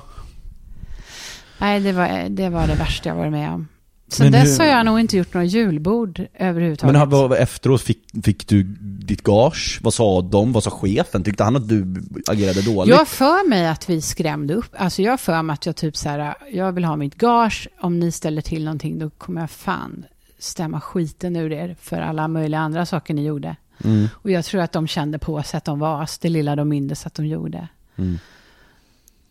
[1.58, 3.68] Nej, det var, det var det värsta jag varit med om.
[4.12, 7.08] Sen Men dess hur- har jag nog inte gjort några julbord överhuvudtaget.
[7.10, 9.78] Men efteråt, fick, fick du ditt gage?
[9.82, 10.52] Vad sa de?
[10.52, 11.24] Vad sa chefen?
[11.24, 12.94] Tyckte han att du agerade dåligt?
[12.94, 14.74] Jag för mig att vi skrämde upp.
[14.76, 17.68] Alltså jag för mig att jag typ så här, jag vill ha mitt gage.
[17.80, 20.04] Om ni ställer till någonting då kommer jag fan
[20.38, 23.56] stämma skiten ur er för alla möjliga andra saker ni gjorde.
[23.84, 24.08] Mm.
[24.14, 26.68] Och jag tror att de kände på sig att de var as, det lilla de
[26.68, 27.68] mindes att de gjorde.
[27.96, 28.18] Mm.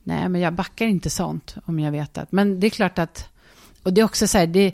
[0.04, 2.32] Nej, men jag backar inte sånt om jag vet att.
[2.32, 3.30] Men det är klart att,
[3.84, 4.72] och det är också så här, det,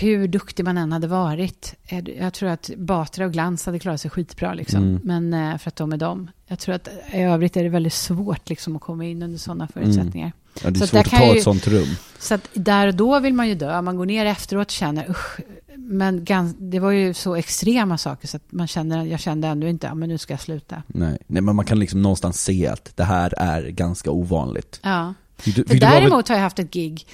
[0.00, 1.74] hur duktig man än hade varit.
[2.18, 4.82] Jag tror att Batra och Glans hade klarat sig skitbra liksom.
[4.82, 5.00] Mm.
[5.04, 6.30] Men eh, för att de är dem.
[6.46, 9.68] Jag tror att i övrigt är det väldigt svårt liksom att komma in under sådana
[9.68, 10.32] förutsättningar.
[10.64, 11.88] Ja, det är Så att svårt att kan ta jag ett ju- sånt rum.
[12.18, 13.82] Så att där och då vill man ju dö.
[13.82, 15.40] Man går ner efteråt och känner usch.
[15.76, 19.66] Men gans, det var ju så extrema saker så att man känner, jag kände ändå
[19.66, 20.82] inte, ja men nu ska jag sluta.
[20.86, 21.18] Nej.
[21.26, 24.80] Nej, men man kan liksom någonstans se att det här är ganska ovanligt.
[24.82, 25.14] Ja.
[25.38, 27.06] Fick du- fick däremot har jag haft ett gig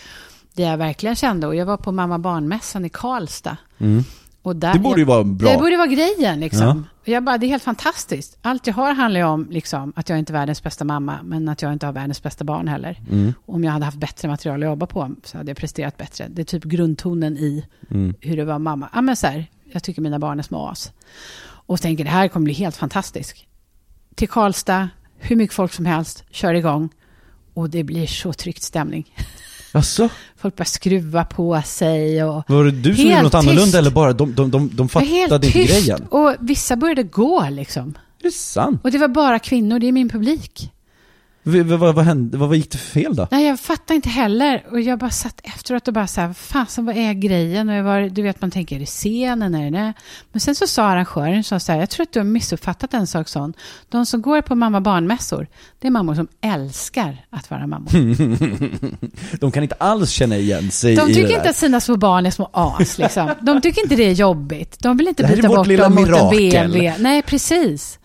[0.57, 3.57] där jag verkligen kände, och jag var på mamma barnmässan i Karlstad.
[3.79, 4.05] Mm.
[4.43, 5.51] Och där, Det borde ju vara bra.
[5.53, 6.87] Det borde vara grejen liksom.
[7.05, 7.13] Ja.
[7.13, 8.39] Jag bara, det är helt fantastiskt.
[8.43, 11.49] Allt jag har handlar ju om liksom, att jag inte är världens bästa mamma, men
[11.49, 13.01] att jag inte har världens bästa barn heller.
[13.11, 13.35] Mm.
[13.47, 16.29] Om jag hade haft bättre material att jobba på så hade jag presterat bättre.
[16.31, 18.15] Det är typ grundtonen i Mm.
[18.21, 18.89] hur det var mamma.
[18.95, 20.93] Ja, men så här, jag tycker mina barn är små as.
[21.45, 23.37] Och tänker det här kommer bli helt fantastiskt.
[24.15, 24.89] Till Karlstad,
[25.19, 26.89] hur mycket folk som helst, kör igång.
[27.55, 29.15] Och det blir så tryckt stämning.
[29.75, 32.45] Alltså, Folk börjar skruva på sig och...
[32.47, 33.75] var det du som gjorde något annorlunda tyst.
[33.75, 35.73] eller bara de, de, de, de Det var fattade helt inte tyst.
[35.73, 36.03] grejen?
[36.11, 37.95] Och vissa började gå liksom.
[38.21, 38.81] Är det sant?
[38.85, 40.71] Och det var bara kvinnor, det är min publik.
[41.47, 42.39] Vad, vad, hände?
[42.39, 43.29] Vad, vad gick det för fel då?
[43.31, 44.65] Nej, jag fattar inte heller.
[44.71, 47.69] Och jag bara satt efteråt och bara så här, fasen vad är grejen?
[47.69, 49.55] Och jag var, du vet, man tänker, är det scenen?
[49.55, 49.93] Är det det?
[50.33, 53.29] Men sen så sa arrangören så här, jag tror att du har missuppfattat en sak
[53.29, 53.55] sån.
[53.89, 55.47] De som går på mamma barnmässor,
[55.79, 57.91] det är mammor som älskar att vara mammor.
[59.41, 61.97] de kan inte alls känna igen sig De i det tycker inte att sina små
[61.97, 62.99] barn är små as.
[62.99, 63.31] Liksom.
[63.41, 64.79] De tycker inte det är jobbigt.
[64.79, 66.31] De vill inte byta bort dem mot en.
[66.31, 66.95] BMW.
[66.99, 67.99] Nej, precis.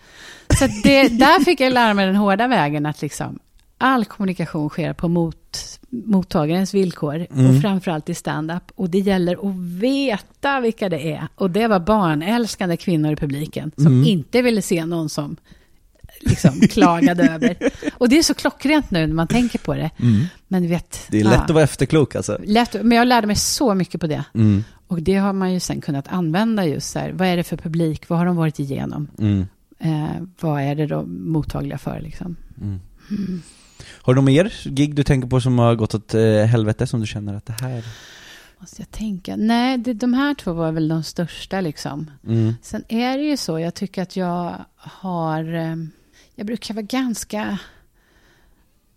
[0.58, 3.38] Så det, där fick jag lära mig den hårda vägen att liksom,
[3.78, 5.56] all kommunikation sker på mot,
[5.90, 7.46] mottagarens villkor Mm.
[7.56, 8.62] och framförallt i stand-up.
[8.74, 11.28] Och det gäller att veta vilka det är.
[11.34, 14.04] Och det var barnälskande kvinnor i publiken som Mm.
[14.04, 15.36] inte ville se någon som
[16.20, 17.56] liksom klagade över.
[17.98, 19.90] Och det är så klockrent nu när man tänker på det.
[20.00, 20.24] Mm.
[20.48, 21.44] Men vet, Det är lätt ja.
[21.44, 22.38] att vara efterklok alltså.
[22.44, 24.24] Lätt, men jag lärde mig så mycket på det.
[24.34, 24.64] Mm.
[24.86, 27.12] Och det har man ju sen kunnat använda just så här.
[27.12, 28.08] Vad är det för publik?
[28.08, 29.08] Vad har de varit igenom?
[29.18, 29.46] Mm.
[29.80, 32.36] Eh, vad är det de mottagliga för liksom?
[32.60, 32.80] Mm.
[33.10, 33.42] Mm.
[34.02, 37.00] Har du någon mer gig du tänker på som har gått åt eh, helvete som
[37.00, 37.84] du känner att det här...
[38.58, 39.36] Måste jag tänka.
[39.36, 42.10] Nej, det, de här två var väl de största liksom.
[42.26, 42.54] Mm.
[42.62, 45.54] Sen är det ju så, jag tycker att jag har...
[45.54, 45.76] eh,
[46.34, 47.58] Jag brukar vara ganska,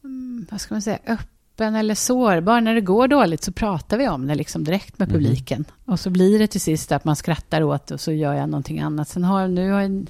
[0.03, 2.61] mm, vad ska man säga, öppen eller sårbar.
[2.61, 5.65] När det går dåligt så pratar vi om det liksom direkt med publiken.
[5.85, 8.79] Och så blir det till sist att man skrattar åt och så gör jag någonting
[8.79, 9.07] annat.
[9.09, 10.05] Sen har, nu har jag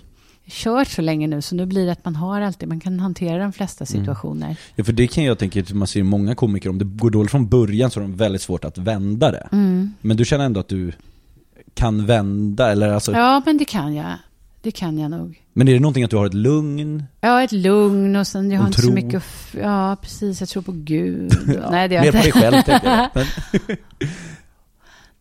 [0.50, 3.38] kört så länge nu, så nu blir det att man har alltid, man kan hantera
[3.44, 4.56] de flesta situationer.
[4.76, 7.32] Ja, för det kan jag tänka, att man ser många komiker, om det går dåligt
[7.32, 9.48] från början så är de väldigt svårt att vända det.
[9.52, 9.94] Mm.
[10.02, 10.92] Men du känner ändå att du
[11.74, 14.12] kan vända, eller alltså, Ja, men det kan jag.
[14.62, 15.42] Det kan jag nog.
[15.54, 17.04] men är det någonting att du har ett lugn?
[17.22, 18.96] Ja, ett lugn och sen jag har inte så tro.
[18.96, 20.40] mycket att f- Ja, precis.
[20.40, 21.32] Jag tror på Gud.
[21.72, 22.40] Nej, det gör Mer jag på dig inte.
[22.40, 23.28] själv tänker jag.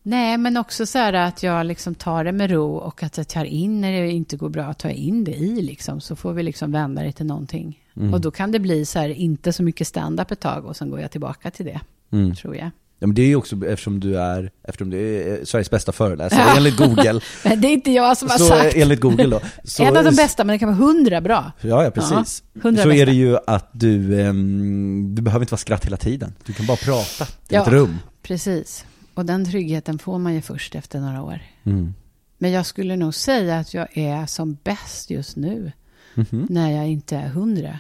[0.03, 3.29] Nej, men också så här att jag liksom tar det med ro och att jag
[3.29, 6.01] tar in när det inte går bra, tar jag in det i liksom.
[6.01, 7.79] Så får vi liksom vända det till någonting.
[7.97, 8.15] Mm.
[8.15, 10.91] Och då kan det bli så här, inte så mycket stand-up ett tag och sen
[10.91, 11.81] går jag tillbaka till det,
[12.13, 12.35] mm.
[12.35, 12.71] tror jag.
[12.99, 16.57] Ja men det är ju också eftersom du är, eftersom du är Sveriges bästa föreläsare
[16.57, 17.21] enligt Google.
[17.45, 18.77] Men det är inte jag som har så sagt.
[18.77, 19.41] enligt Google då.
[19.65, 21.53] Så, en av de bästa, men det kan vara hundra bra.
[21.61, 22.43] Ja, ja precis.
[22.53, 23.05] Ja, så är bästa.
[23.05, 26.35] det ju att du, ehm, du behöver inte vara skratt hela tiden.
[26.45, 27.63] Du kan bara prata i Ja.
[27.63, 27.99] ett rum.
[28.23, 28.85] Precis.
[29.15, 31.39] Och den tryggheten får man ju först efter några år.
[31.65, 31.95] Mm.
[32.39, 35.73] Men jag skulle nog säga att jag är som bäst just nu.
[36.15, 36.47] Mhm.
[36.51, 37.79] När jag inte är hundra.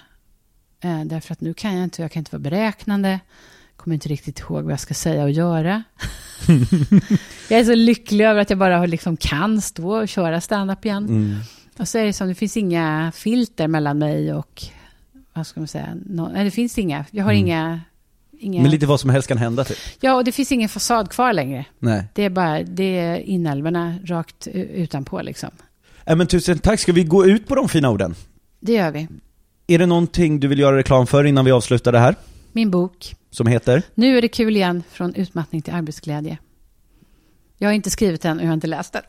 [0.80, 3.20] Eh, därför att nu kan jag inte, jag kan inte vara beräknande.
[3.76, 5.82] Kommer inte riktigt ihåg vad jag ska säga och göra.
[7.50, 11.04] jag är så lycklig över att jag bara liksom kan stå och köra stand-up igen.
[11.06, 11.36] Mm.
[11.78, 14.62] Och så är det som, det finns inga filter mellan mig och,
[15.32, 17.04] vad ska man säga, nå- nej det finns inga.
[17.10, 17.46] Jag har Mm.
[17.46, 17.80] inga,
[18.42, 18.62] inga...
[18.62, 19.78] Men lite vad som helst kan hända typ.
[20.00, 21.64] Ja, och det finns ingen fasad kvar längre.
[21.78, 22.04] Nej.
[22.14, 25.50] Det är bara, det är inälvorna rakt utanpå liksom.
[26.04, 28.14] Äh, men tusen tack, ska vi gå ut på de fina orden?
[28.60, 29.08] Det gör vi.
[29.66, 32.14] Är det någonting du vill göra reklam för innan vi avslutar det här?
[32.52, 33.14] Min bok.
[33.30, 33.82] Som heter?
[33.94, 36.38] Nu är det kul igen, från utmattning till arbetsglädje.
[37.58, 39.02] Jag har inte skrivit den och jag har inte läst den.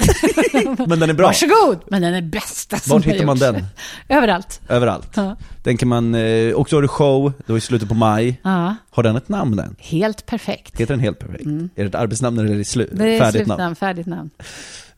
[0.88, 1.28] Men den är bra.
[1.28, 1.80] Varsågod!
[1.88, 3.66] Men den är bästa som har hittar man den?
[4.10, 4.62] Överallt.
[4.70, 5.10] Överallt.
[5.16, 5.36] Ja.
[5.64, 8.40] Den kan man, eh, också har du show, då i slutet på maj.
[8.44, 9.76] ja, Har den ett namn den?
[9.80, 10.80] helt perfekt.
[10.80, 11.46] Heter den helt perfekt?
[11.46, 13.76] Är det ett arbetsnamn eller är det slu- Det är färdigt slutnamn, namn?
[13.76, 14.30] färdigt namn.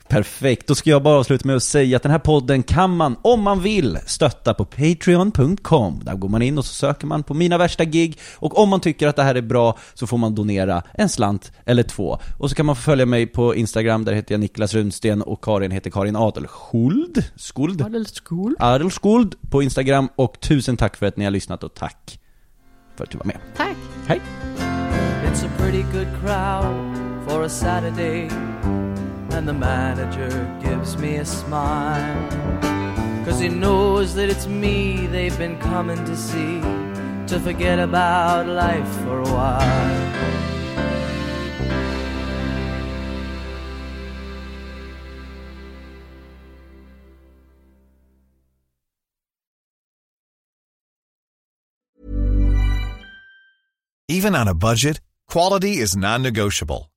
[0.07, 3.15] Perfekt, då ska jag bara avsluta med att säga att den här podden kan man,
[3.21, 6.01] om man vill, stötta på patreon.com.
[6.03, 8.79] Där går man in och så söker man på mina värsta gig och om man
[8.79, 12.19] tycker att det här är bra så får man donera en slant eller två.
[12.37, 15.71] Och så kan man följa mig på Instagram, där heter jag Niklas Runsten och Karin
[15.71, 17.23] heter Karin Adelskuld.
[17.35, 17.81] Skuld?
[17.81, 18.55] Adelskol.
[18.59, 22.19] Adelskuld på Instagram och tusen tack för att ni har lyssnat och tack
[22.95, 23.37] för att du var med.
[23.57, 23.77] Tack.
[24.07, 24.21] Hej!
[25.25, 26.95] It's a pretty good crowd
[27.27, 28.29] for a Saturday,
[29.35, 30.31] and the manager
[30.63, 32.29] gives me a smile.
[33.25, 36.61] Cause he knows that it's me they've been coming to see,
[37.27, 40.25] to forget about life for a while.
[54.07, 56.89] Even on a budget, quality is non-negotiable.